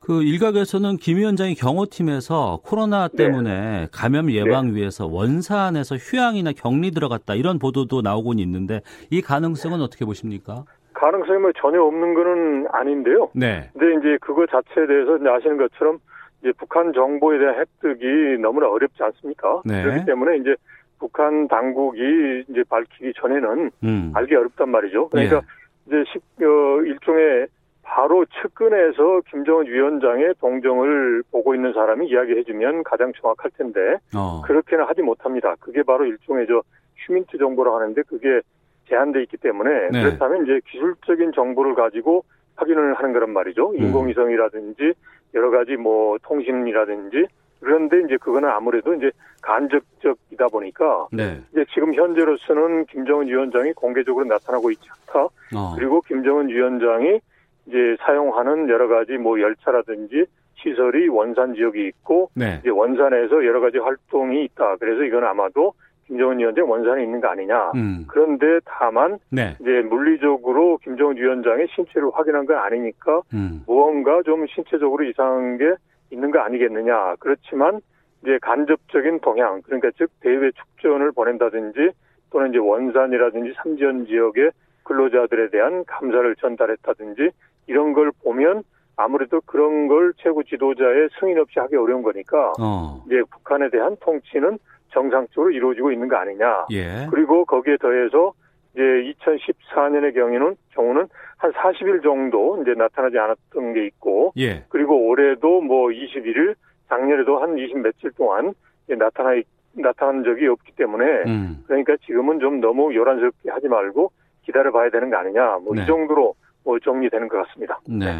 그 0.00 0.22
일각에서는 0.22 0.96
김 0.96 1.18
위원장이 1.18 1.54
경호팀에서 1.54 2.60
코로나 2.64 3.08
네. 3.08 3.16
때문에 3.24 3.50
네. 3.52 3.86
감염 3.92 4.30
예방 4.32 4.68
네. 4.68 4.76
위해서 4.76 5.06
원산에서 5.06 5.96
휴양이나 5.96 6.52
격리 6.56 6.92
들어갔다 6.92 7.34
이런 7.34 7.58
보도도 7.58 8.00
나오곤 8.00 8.38
있는데 8.38 8.80
이 9.10 9.20
가능성은 9.20 9.82
어떻게 9.82 10.06
보십니까? 10.06 10.64
가능성이 10.94 11.38
뭐 11.40 11.52
전혀 11.60 11.82
없는 11.82 12.14
거는 12.14 12.66
아닌데요. 12.72 13.28
네. 13.34 13.68
근데 13.74 13.94
이제 13.98 14.18
그거 14.22 14.46
자체에 14.46 14.86
대해서 14.86 15.16
이제 15.18 15.28
아시는 15.28 15.58
것처럼 15.58 15.98
이제 16.40 16.52
북한 16.56 16.92
정보에 16.94 17.38
대한 17.38 17.56
획득이 17.60 18.40
너무나 18.40 18.68
어렵지 18.68 19.02
않습니까? 19.02 19.60
네. 19.66 19.82
그렇기 19.82 20.06
때문에 20.06 20.38
이제 20.38 20.56
북한 20.98 21.48
당국이 21.48 22.44
이제 22.48 22.62
밝히기 22.68 23.12
전에는 23.16 23.70
음. 23.84 24.12
알기 24.14 24.34
어렵단 24.34 24.68
말이죠. 24.68 25.08
그러니까 25.08 25.36
예. 25.36 25.40
이제 25.86 26.04
십, 26.12 26.22
어, 26.44 26.82
일종의 26.82 27.46
바로 27.82 28.24
측근에서 28.42 29.22
김정은 29.30 29.66
위원장의 29.66 30.34
동정을 30.40 31.22
보고 31.30 31.54
있는 31.54 31.72
사람이 31.72 32.08
이야기해주면 32.08 32.84
가장 32.84 33.12
정확할 33.18 33.50
텐데 33.56 33.96
어. 34.14 34.42
그렇게는 34.44 34.84
하지 34.84 35.00
못합니다. 35.00 35.54
그게 35.58 35.82
바로 35.82 36.04
일종의 36.04 36.46
저 36.46 36.62
휴민트 36.96 37.38
정보라고 37.38 37.78
하는데 37.78 38.02
그게 38.02 38.40
제한돼 38.88 39.22
있기 39.22 39.38
때문에 39.38 39.90
네. 39.90 40.02
그렇다면 40.02 40.44
이제 40.44 40.60
기술적인 40.66 41.32
정보를 41.32 41.74
가지고 41.74 42.24
확인을 42.56 42.94
하는 42.94 43.12
거란 43.12 43.30
말이죠. 43.30 43.70
음. 43.70 43.78
인공위성이라든지 43.78 44.92
여러 45.34 45.50
가지 45.50 45.76
뭐 45.76 46.18
통신이라든지 46.22 47.26
그런데 47.60 48.00
이제 48.04 48.16
그거는 48.16 48.48
아무래도 48.48 48.94
이제 48.94 49.10
간접적이다 49.42 50.48
보니까 50.48 51.08
네. 51.12 51.40
이제 51.52 51.64
지금 51.72 51.94
현재로서는 51.94 52.86
김정은 52.86 53.26
위원장이 53.26 53.72
공개적으로 53.72 54.24
나타나고 54.24 54.70
있지 54.70 54.88
않다. 54.90 55.24
어. 55.56 55.74
그리고 55.76 56.00
김정은 56.02 56.48
위원장이 56.48 57.20
이제 57.66 57.96
사용하는 58.00 58.68
여러 58.68 58.88
가지 58.88 59.12
뭐 59.18 59.40
열차라든지 59.40 60.26
시설이 60.56 61.08
원산 61.08 61.54
지역이 61.54 61.86
있고 61.86 62.30
네. 62.34 62.58
이제 62.60 62.70
원산에서 62.70 63.44
여러 63.44 63.60
가지 63.60 63.78
활동이 63.78 64.44
있다. 64.44 64.76
그래서 64.76 65.04
이건 65.04 65.24
아마도 65.24 65.74
김정은 66.06 66.38
위원장 66.38 66.68
원산에 66.68 67.04
있는 67.04 67.20
거 67.20 67.28
아니냐. 67.28 67.72
음. 67.74 68.04
그런데 68.08 68.60
다만 68.64 69.18
네. 69.30 69.56
이제 69.60 69.82
물리적으로 69.82 70.78
김정은 70.78 71.16
위원장의 71.16 71.68
신체를 71.74 72.08
확인한 72.14 72.46
건 72.46 72.56
아니니까 72.56 73.20
음. 73.34 73.62
무언가 73.66 74.22
좀 74.22 74.46
신체적으로 74.46 75.04
이상한 75.04 75.58
게 75.58 75.74
있는 76.10 76.30
거 76.30 76.40
아니겠느냐. 76.40 77.16
그렇지만 77.18 77.80
이제 78.22 78.38
간접적인 78.42 79.20
동향 79.20 79.62
그러니까 79.62 79.90
즉 79.96 80.10
대외 80.20 80.50
축전을 80.52 81.12
보낸다든지 81.12 81.90
또는 82.30 82.50
이제 82.50 82.58
원산이라든지 82.58 83.54
삼지연 83.56 84.06
지역의 84.06 84.50
근로자들에 84.84 85.50
대한 85.50 85.84
감사를 85.84 86.34
전달했다든지 86.36 87.30
이런 87.66 87.92
걸 87.92 88.10
보면 88.24 88.62
아무래도 88.96 89.40
그런 89.46 89.86
걸 89.86 90.12
최고 90.16 90.42
지도자의 90.42 91.08
승인 91.20 91.38
없이 91.38 91.60
하기 91.60 91.76
어려운 91.76 92.02
거니까 92.02 92.52
어. 92.60 93.02
이제 93.06 93.22
북한에 93.30 93.70
대한 93.70 93.96
통치는 94.00 94.58
정상적으로 94.90 95.50
이루어지고 95.52 95.92
있는 95.92 96.08
거 96.08 96.16
아니냐. 96.16 96.66
예. 96.72 97.06
그리고 97.10 97.44
거기에 97.44 97.76
더해서 97.76 98.32
이제 98.72 98.82
2014년의 98.82 100.14
경우는 100.14 100.56
경우는 100.70 101.06
한 101.38 101.52
40일 101.52 102.02
정도 102.02 102.60
이제 102.62 102.74
나타나지 102.74 103.16
않았던 103.16 103.72
게 103.72 103.86
있고 103.86 104.32
예. 104.38 104.64
그리고 104.68 105.08
올해도 105.08 105.62
뭐 105.62 105.88
21일 105.88 106.54
작년에도 106.88 107.38
한 107.38 107.56
20 107.56 107.78
며칠 107.78 108.10
동안 108.12 108.54
나타나 108.88 109.40
나타난 109.72 110.24
적이 110.24 110.48
없기 110.48 110.72
때문에 110.72 111.04
음. 111.26 111.62
그러니까 111.66 111.96
지금은 112.04 112.40
좀 112.40 112.60
너무 112.60 112.94
요란스럽게 112.94 113.50
하지 113.50 113.68
말고 113.68 114.10
기다려 114.42 114.72
봐야 114.72 114.90
되는 114.90 115.10
거 115.10 115.16
아니냐. 115.16 115.58
뭐이 115.58 115.80
네. 115.80 115.86
정도로 115.86 116.34
뭐 116.64 116.78
정리되는 116.80 117.28
것 117.28 117.46
같습니다. 117.46 117.78
네. 117.86 118.06
네. 118.06 118.12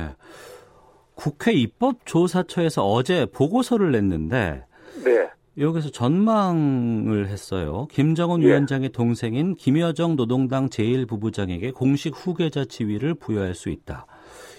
국회 1.14 1.52
입법조사처에서 1.52 2.84
어제 2.84 3.26
보고서를 3.34 3.90
냈는데 3.90 4.64
네. 5.04 5.28
여기서 5.58 5.90
전망을 5.90 7.26
했어요. 7.26 7.86
김정은 7.90 8.42
예. 8.42 8.48
위원장의 8.48 8.90
동생인 8.90 9.54
김여정 9.54 10.16
노동당 10.16 10.66
제1부부장에게 10.66 11.74
공식 11.74 12.14
후계자 12.14 12.64
지위를 12.64 13.14
부여할 13.14 13.54
수 13.54 13.68
있다. 13.68 14.06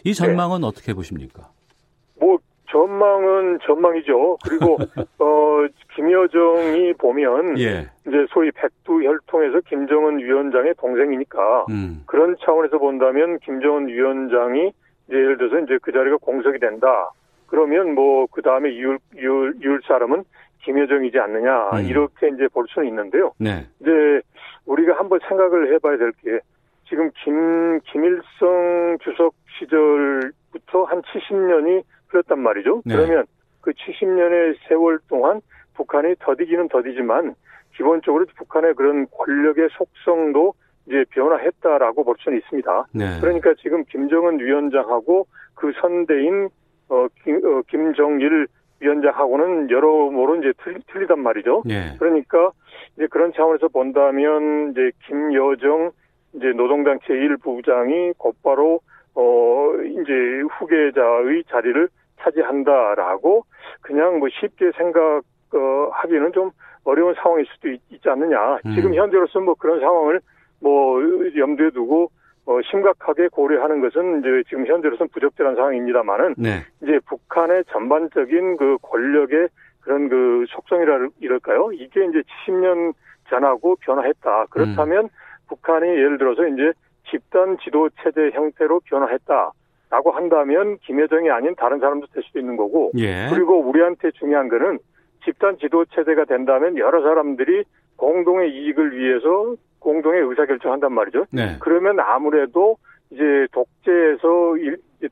이 0.04 0.14
전망은 0.14 0.62
네. 0.62 0.68
어떻게 0.68 0.94
보십니까? 0.94 1.50
뭐 2.20 2.38
전망은 2.70 3.60
전망이죠. 3.66 4.38
그리고 4.44 4.78
어 5.20 5.68
김여정이 5.96 6.94
보면 6.94 7.58
예. 7.60 7.90
이제 8.08 8.26
소위 8.32 8.52
백두 8.52 9.02
혈통에서 9.02 9.62
김정은 9.68 10.20
위원장의 10.20 10.76
동생이니까 10.78 11.66
음. 11.70 12.04
그런 12.06 12.36
차원에서 12.44 12.78
본다면 12.78 13.40
김정은 13.40 13.88
위원장이 13.88 14.72
예를 15.10 15.38
들어서 15.38 15.60
이제 15.60 15.78
그 15.82 15.92
자리가 15.92 16.18
공석이 16.18 16.60
된다. 16.60 17.12
그러면 17.48 17.96
뭐 17.96 18.28
그 18.32 18.42
다음에 18.42 18.70
이을, 18.72 19.00
이을, 19.18 19.56
이을 19.62 19.82
사람은 19.86 20.24
김여정이지 20.70 21.18
않느냐 21.18 21.70
음. 21.72 21.86
이렇게 21.86 22.28
이제 22.28 22.48
볼 22.54 22.68
수는 22.70 22.88
있는데요. 22.90 23.32
네. 23.40 23.66
이제 23.82 24.22
우리가 24.68 25.00
한번 25.00 25.20
생각을 25.28 25.74
해봐야 25.74 25.98
될 25.98 26.12
게 26.22 26.40
지금 26.88 27.10
김 27.24 27.80
김일성 27.86 28.98
주석 29.02 29.34
시절부터 29.58 30.84
한 30.86 31.02
70년이 31.02 31.84
흘렀단 32.08 32.40
말이죠. 32.40 32.84
네. 32.86 32.96
그러면 32.96 33.26
그 33.62 33.72
70년의 33.72 34.58
세월 34.68 35.00
동안 35.08 35.42
북한이 35.76 36.16
더디기는 36.20 36.70
더디지만 36.70 37.36
기본적으로 37.76 38.26
북한의 38.38 38.76
그런 38.76 39.08
권력의 39.12 39.70
속성도 39.72 40.54
이제 40.88 41.06
변화했다라고 41.12 42.04
볼 42.04 42.16
수는 42.20 42.38
있습니다. 42.40 42.88
네. 42.94 43.20
그러니까 43.22 43.54
지금 43.62 43.84
김정은 43.86 44.40
위원장하고 44.40 45.28
그 45.56 45.72
선대인 45.82 46.50
어, 46.90 47.08
김, 47.24 47.36
어, 47.46 47.62
김정일 47.70 48.48
위원장하고는 48.80 49.70
여러모로 49.70 50.38
이제 50.38 50.54
틀리, 50.64 50.80
틀리단 50.92 51.20
말이죠. 51.20 51.64
네. 51.66 51.96
그러니까 52.00 52.52
이제 52.96 53.08
그런 53.08 53.34
차원에서 53.34 53.68
본다면 53.70 54.72
이제 54.72 54.92
김여정 55.06 55.92
이제 56.34 56.52
노동당 56.54 57.00
제1부장이 57.00 58.14
곧바로 58.18 58.82
어 59.16 59.74
이제 59.84 60.14
후계자의 60.58 61.44
자리를 61.50 61.90
차지한다라고 62.20 63.46
그냥 63.82 64.20
뭐 64.20 64.30
쉽게 64.30 64.72
생각 64.78 65.22
어 65.54 65.90
하기는 65.92 66.32
좀 66.34 66.52
어려운 66.84 67.14
상황일 67.16 67.46
수도 67.54 67.70
있, 67.70 67.82
지 68.02 68.10
않느냐. 68.10 68.60
음. 68.66 68.76
지금 68.76 68.94
현재로서 68.94 69.40
뭐 69.40 69.56
그런 69.56 69.80
상황을 69.80 70.22
뭐 70.62 71.00
염두에 71.38 71.72
두고 71.72 72.12
어, 72.50 72.60
심각하게 72.64 73.28
고려하는 73.28 73.80
것은 73.80 74.22
이제 74.22 74.44
지금 74.50 74.66
현재로서는 74.66 75.10
부적절한 75.10 75.56
상황입니다만은 75.56 76.34
네. 76.36 76.66
이제 76.82 77.00
북한의 77.06 77.64
전반적인 77.66 78.58
그 78.58 78.80
권력의 78.82 79.50
그런 79.82 80.10
그 80.10 80.46
속성이라 80.50 81.10
이럴까요? 81.20 81.72
이게 81.74 82.04
이제 82.06 82.24
70년 82.48 82.94
전하고 83.30 83.76
변화했다. 83.82 84.48
그렇다면 84.50 85.06
음. 85.06 85.10
북한이 85.48 85.88
예를 85.88 86.18
들어서 86.18 86.48
이제 86.48 86.74
집단 87.12 87.60
지도 87.64 87.88
체제 88.02 88.32
형태로 88.32 88.80
변화했다 88.86 89.52
라고 89.92 90.12
한다면 90.12 90.80
김여정이 90.80 91.30
아닌 91.30 91.54
다른 91.56 91.80
사람도 91.80 92.08
될 92.08 92.24
수도 92.24 92.40
있는 92.40 92.58
거고 92.58 92.92
예. 92.98 93.28
그리고 93.30 93.60
우리한테 93.60 94.10
중요한 94.12 94.50
거는 94.50 94.80
집단 95.24 95.60
지도 95.60 95.86
체제가 95.86 96.26
된다면 96.26 96.78
여러 96.80 97.04
사람들이 97.04 97.64
공동의 97.96 98.52
이익을 98.52 98.98
위해서 98.98 99.56
공동의 99.80 100.22
의사결정한단 100.22 100.94
말이죠. 100.94 101.26
네. 101.32 101.58
그러면 101.60 102.00
아무래도 102.00 102.78
이제 103.12 103.48
독재에서 103.52 104.56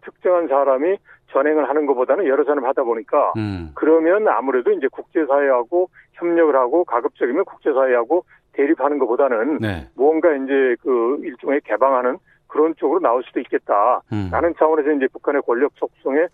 특정한 0.02 0.48
사람이 0.48 0.98
전행을 1.32 1.68
하는 1.68 1.86
것보다는 1.86 2.28
여러 2.28 2.44
사람 2.44 2.66
하다 2.66 2.84
보니까 2.84 3.34
음. 3.38 3.72
그러면 3.74 4.28
아무래도 4.28 4.72
이제 4.72 4.88
국제사회하고 4.88 5.90
협력을 6.14 6.56
하고 6.56 6.84
가급적이면 6.86 7.46
국제사회하고 7.46 8.24
대립하는 8.54 8.98
것보다는 8.98 9.60
네. 9.60 9.88
무언가 9.96 10.34
이제 10.36 10.76
그 10.82 11.20
일종의 11.22 11.62
개방하는 11.66 12.18
그런 12.48 12.74
쪽으로 12.76 13.00
나올 13.00 13.24
수도 13.24 13.40
있겠다. 13.40 14.02
음. 14.12 14.30
라는 14.32 14.54
차원에서 14.58 14.92
이제 14.94 15.08
북한의 15.08 15.42
권력 15.46 15.74
속성의 15.76 16.28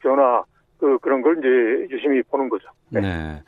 변화 0.00 0.42
그 0.78 0.98
그런 0.98 1.22
걸 1.22 1.38
이제 1.38 1.94
유심히 1.94 2.22
보는 2.22 2.48
거죠. 2.48 2.68
네. 2.88 3.00
네. 3.00 3.42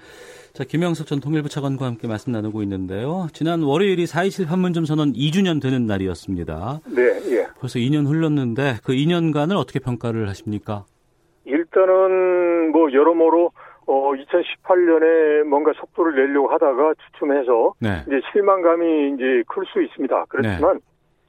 자, 0.52 0.64
김영석 0.64 1.06
전 1.06 1.18
통일부 1.20 1.48
차관과 1.48 1.86
함께 1.86 2.06
말씀 2.06 2.30
나누고 2.30 2.62
있는데요. 2.64 3.26
지난 3.32 3.62
월요일이 3.62 4.04
4.27 4.04 4.48
판문점 4.48 4.84
선언 4.84 5.12
2주년 5.14 5.62
되는 5.62 5.86
날이었습니다. 5.86 6.80
네, 6.94 7.02
예. 7.32 7.46
벌써 7.58 7.78
2년 7.78 8.06
흘렀는데 8.06 8.74
그 8.84 8.92
2년간을 8.92 9.56
어떻게 9.56 9.78
평가를 9.78 10.28
하십니까? 10.28 10.84
일단은 11.46 12.70
뭐 12.72 12.92
여러모로 12.92 13.50
어 13.86 14.12
2018년에 14.12 15.44
뭔가 15.44 15.72
속도를 15.74 16.14
내려고 16.14 16.48
하다가 16.50 16.94
주춤해서 17.06 17.72
네. 17.80 18.02
이제 18.06 18.20
실망감이 18.32 19.14
이제 19.14 19.42
클 19.48 19.64
수 19.72 19.82
있습니다. 19.82 20.26
그렇지만 20.28 20.74
네. 20.74 20.80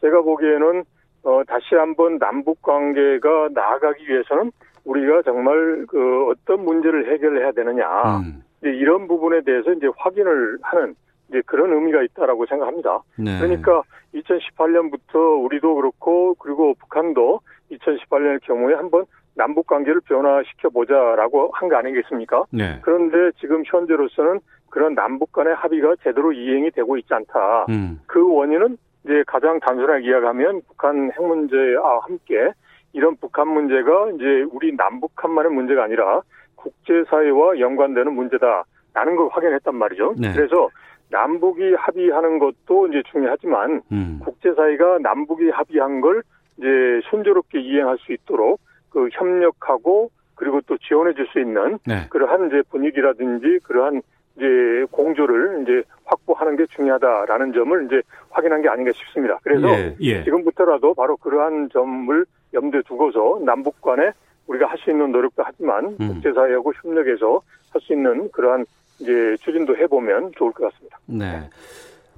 제가 0.02 0.22
보기에는 0.22 0.84
어 1.24 1.42
다시 1.48 1.76
한번 1.76 2.20
남북 2.20 2.62
관계가 2.62 3.50
나아가기 3.54 4.06
위해서는 4.08 4.52
우리가 4.84 5.22
정말 5.24 5.86
그 5.88 6.30
어떤 6.30 6.66
문제를 6.66 7.14
해결해야 7.14 7.54
되느냐. 7.54 8.20
음. 8.20 8.44
이런 8.70 9.08
부분에 9.08 9.42
대해서 9.42 9.72
이제 9.74 9.88
확인을 9.98 10.58
하는 10.62 10.96
이제 11.30 11.42
그런 11.46 11.74
의미가 11.74 12.04
있다라고 12.04 12.46
생각합니다. 12.46 13.00
네. 13.18 13.40
그러니까 13.40 13.82
2018년부터 14.16 15.44
우리도 15.44 15.76
그렇고 15.76 16.36
그리고 16.36 16.74
북한도 16.76 17.42
2018년의 17.72 18.42
경우에 18.44 18.76
한번 18.76 19.06
남북 19.36 19.68
관계를 19.68 20.02
변화시켜 20.02 20.70
보자라고 20.70 21.52
한 21.54 21.70
거 21.70 21.76
아니겠습니까? 21.78 22.46
네. 22.52 22.80
그런데 22.84 23.32
지금 23.40 23.64
현재로서는 23.66 24.40
그런 24.70 24.94
남북 24.96 25.32
간의 25.32 25.56
합의가 25.56 25.96
제대로 26.04 26.32
이행이 26.32 26.72
되고 26.72 26.98
있지 26.98 27.14
않다. 27.14 27.66
음. 27.70 28.00
그 28.08 28.28
원인은 28.32 28.78
이제 29.06 29.24
가장 29.28 29.60
단순하게 29.60 30.06
이야기하면 30.08 30.62
북한 30.68 31.12
핵 31.12 31.24
문제와 31.24 32.00
함께 32.00 32.52
이런 32.94 33.16
북한 33.18 33.48
문제가 33.48 34.10
이제 34.12 34.46
우리 34.52 34.76
남북한만의 34.76 35.52
문제가 35.52 35.84
아니라 35.84 36.22
국제사회와 36.64 37.60
연관되는 37.60 38.14
문제다라는 38.14 39.16
걸 39.16 39.30
확인했단 39.32 39.76
말이죠. 39.76 40.16
네. 40.18 40.34
그래서 40.34 40.70
남북이 41.10 41.76
합의하는 41.76 42.40
것도 42.40 42.88
이제 42.88 43.04
중요하지만 43.12 43.82
음. 43.92 44.20
국제사회가 44.24 45.00
남북이 45.00 45.50
합의한 45.50 46.02
걸 46.02 46.24
이제 46.58 46.68
순조롭게 47.10 47.60
이행할 47.60 47.98
수 48.00 48.14
있도록 48.14 48.60
그 48.90 49.10
협력하고 49.12 50.10
그리고 50.36 50.62
또 50.62 50.78
지원해 50.78 51.14
줄 51.14 51.28
수 51.28 51.40
있는 51.40 51.78
네. 51.86 52.08
그러한 52.10 52.48
이제 52.48 52.64
분위기라든지 52.70 53.60
그러한 53.64 54.02
이제 54.36 54.86
공조를 54.92 55.62
이제 55.62 55.84
확보하는 56.06 56.56
게 56.56 56.66
중요하다라는 56.68 57.54
점을 57.54 57.86
이제 57.86 58.02
확인한 58.32 58.62
게 58.64 58.70
아닌가 58.70 58.92
싶습니다. 58.94 59.40
그래서 59.44 59.68
예, 59.70 59.96
예. 60.00 60.24
지금부터라도 60.24 60.96
바로 60.96 61.18
그러한 61.18 61.70
점을 61.72 62.26
염두에 62.54 62.82
두고서 62.88 63.40
남북 63.46 63.80
간에 63.82 64.12
우리가 64.48 64.68
할 64.68 64.78
수 64.78 64.92
있는 64.92 65.12
노력도 65.12 65.44
하지만 65.46 65.96
음. 66.00 66.08
국제사회하고 66.14 66.74
협력해서 66.84 67.42
할 67.72 67.82
수 67.82 67.94
있는 67.94 68.30
그러한 68.32 68.66
이제 69.00 69.36
추진도 69.42 69.76
해보면 69.76 70.32
좋을 70.38 70.52
것 70.52 70.72
같습니다. 70.72 71.00
네. 71.08 71.50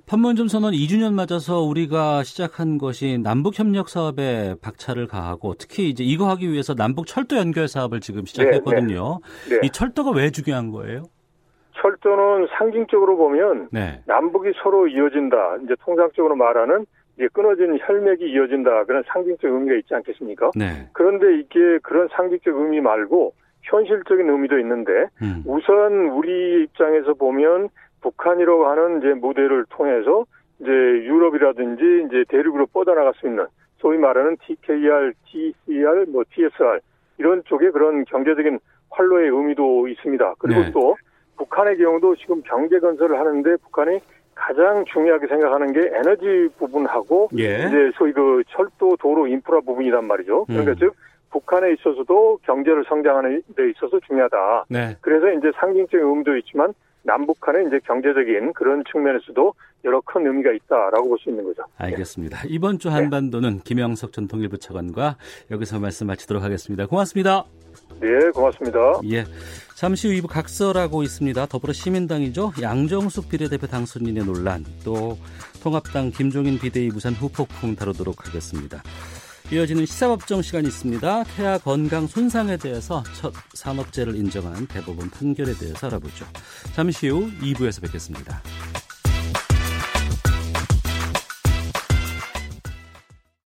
판문점 0.07 0.47
선언 0.47 0.73
2주년 0.73 1.13
맞아서 1.13 1.61
우리가 1.61 2.23
시작한 2.23 2.77
것이 2.77 3.17
남북 3.17 3.57
협력 3.57 3.89
사업에 3.89 4.53
박차를 4.61 5.07
가하고 5.07 5.55
특히 5.57 5.89
이제 5.89 6.03
이거 6.03 6.29
하기 6.29 6.51
위해서 6.51 6.75
남북 6.75 7.07
철도 7.07 7.37
연결 7.37 7.67
사업을 7.67 8.01
지금 8.01 8.25
시작했거든요. 8.25 9.19
네, 9.49 9.55
네. 9.55 9.61
이 9.63 9.69
철도가 9.71 10.11
왜 10.11 10.29
중요한 10.29 10.69
거예요? 10.71 11.03
철도는 11.81 12.47
상징적으로 12.57 13.17
보면 13.17 13.69
네. 13.71 14.01
남북이 14.05 14.51
서로 14.61 14.87
이어진다. 14.87 15.57
이제 15.63 15.73
통상적으로 15.83 16.35
말하는 16.35 16.85
이제 17.15 17.27
끊어진 17.33 17.77
혈맥이 17.79 18.29
이어진다 18.29 18.85
그런 18.85 19.03
상징적 19.07 19.51
의미가 19.51 19.75
있지 19.77 19.95
않겠습니까? 19.95 20.51
네. 20.55 20.89
그런데 20.93 21.39
이게 21.39 21.79
그런 21.81 22.07
상징적 22.11 22.55
의미 22.55 22.81
말고 22.81 23.33
현실적인 23.63 24.29
의미도 24.29 24.59
있는데 24.59 25.07
음. 25.21 25.43
우선 25.45 26.09
우리 26.09 26.63
입장에서 26.63 27.13
보면 27.13 27.69
북한이라고 28.01 28.67
하는 28.67 28.99
이제 28.99 29.13
무대를 29.13 29.65
통해서 29.69 30.25
이제 30.59 30.69
유럽이라든지 30.69 32.07
이제 32.07 32.23
대륙으로 32.29 32.67
뻗어나갈 32.67 33.13
수 33.15 33.27
있는 33.27 33.45
소위 33.77 33.97
말하는 33.97 34.37
TKR, 34.45 35.13
TCR, 35.25 36.05
뭐 36.09 36.23
TSR 36.31 36.79
이런 37.17 37.43
쪽에 37.45 37.71
그런 37.71 38.05
경제적인 38.05 38.59
활로의 38.91 39.29
의미도 39.29 39.87
있습니다. 39.87 40.35
그리고 40.39 40.61
네. 40.61 40.71
또 40.71 40.95
북한의 41.37 41.77
경우도 41.77 42.15
지금 42.15 42.41
경제 42.43 42.79
건설을 42.79 43.19
하는데 43.19 43.57
북한이 43.57 43.99
가장 44.35 44.83
중요하게 44.93 45.27
생각하는 45.27 45.73
게 45.73 45.79
에너지 45.93 46.49
부분하고 46.59 47.29
예. 47.39 47.65
이제 47.67 47.91
소위 47.97 48.11
그 48.11 48.43
철도 48.49 48.95
도로 48.97 49.27
인프라 49.27 49.61
부분이란 49.61 50.05
말이죠. 50.05 50.45
그러니까 50.45 50.71
음. 50.71 50.75
즉 50.77 50.95
북한에 51.31 51.73
있어서도 51.73 52.39
경제를 52.43 52.83
성장하는 52.87 53.41
데 53.55 53.69
있어서 53.71 53.99
중요하다. 54.05 54.65
네. 54.69 54.95
그래서 55.01 55.31
이제 55.31 55.51
상징적인 55.59 56.05
의미도 56.05 56.37
있지만 56.37 56.73
남북한의 57.03 57.67
이제 57.67 57.79
경제적인 57.85 58.53
그런 58.53 58.83
측면에서도 58.91 59.53
여러 59.83 60.01
큰 60.01 60.25
의미가 60.25 60.51
있다라고 60.51 61.07
볼 61.09 61.17
수 61.19 61.29
있는 61.29 61.43
거죠. 61.43 61.63
알겠습니다. 61.77 62.39
이번 62.47 62.79
주 62.79 62.89
한반도는 62.89 63.57
네. 63.57 63.61
김영석 63.63 64.11
전 64.11 64.27
통일부 64.27 64.57
차관과 64.57 65.17
여기서 65.51 65.79
말씀 65.79 66.07
마치도록 66.07 66.43
하겠습니다. 66.43 66.87
고맙습니다. 66.87 67.45
네, 67.99 68.31
고맙습니다. 68.33 68.79
예. 69.11 69.25
잠시 69.75 70.07
후 70.07 70.13
2부 70.13 70.27
각설하고 70.27 71.03
있습니다. 71.03 71.45
더불어 71.47 71.73
시민당이죠. 71.73 72.53
양정숙 72.61 73.29
비례대표 73.29 73.67
당선인의 73.67 74.25
논란, 74.25 74.65
또 74.83 75.17
통합당 75.61 76.11
김종인 76.11 76.57
비대위 76.59 76.89
부산 76.89 77.13
후폭풍 77.13 77.75
다루도록 77.75 78.25
하겠습니다. 78.25 78.81
이어지는 79.51 79.85
시사법정 79.85 80.41
시간이 80.41 80.67
있습니다. 80.67 81.23
태아 81.35 81.57
건강 81.59 82.07
손상에 82.07 82.57
대해서 82.57 83.03
첫 83.19 83.33
산업재를 83.53 84.15
인정한 84.15 84.65
대법원 84.65 85.09
판결에 85.11 85.53
대해서 85.53 85.87
알아보죠. 85.87 86.25
잠시 86.73 87.09
후 87.09 87.29
2부에서 87.41 87.81
뵙겠습니다. 87.81 88.41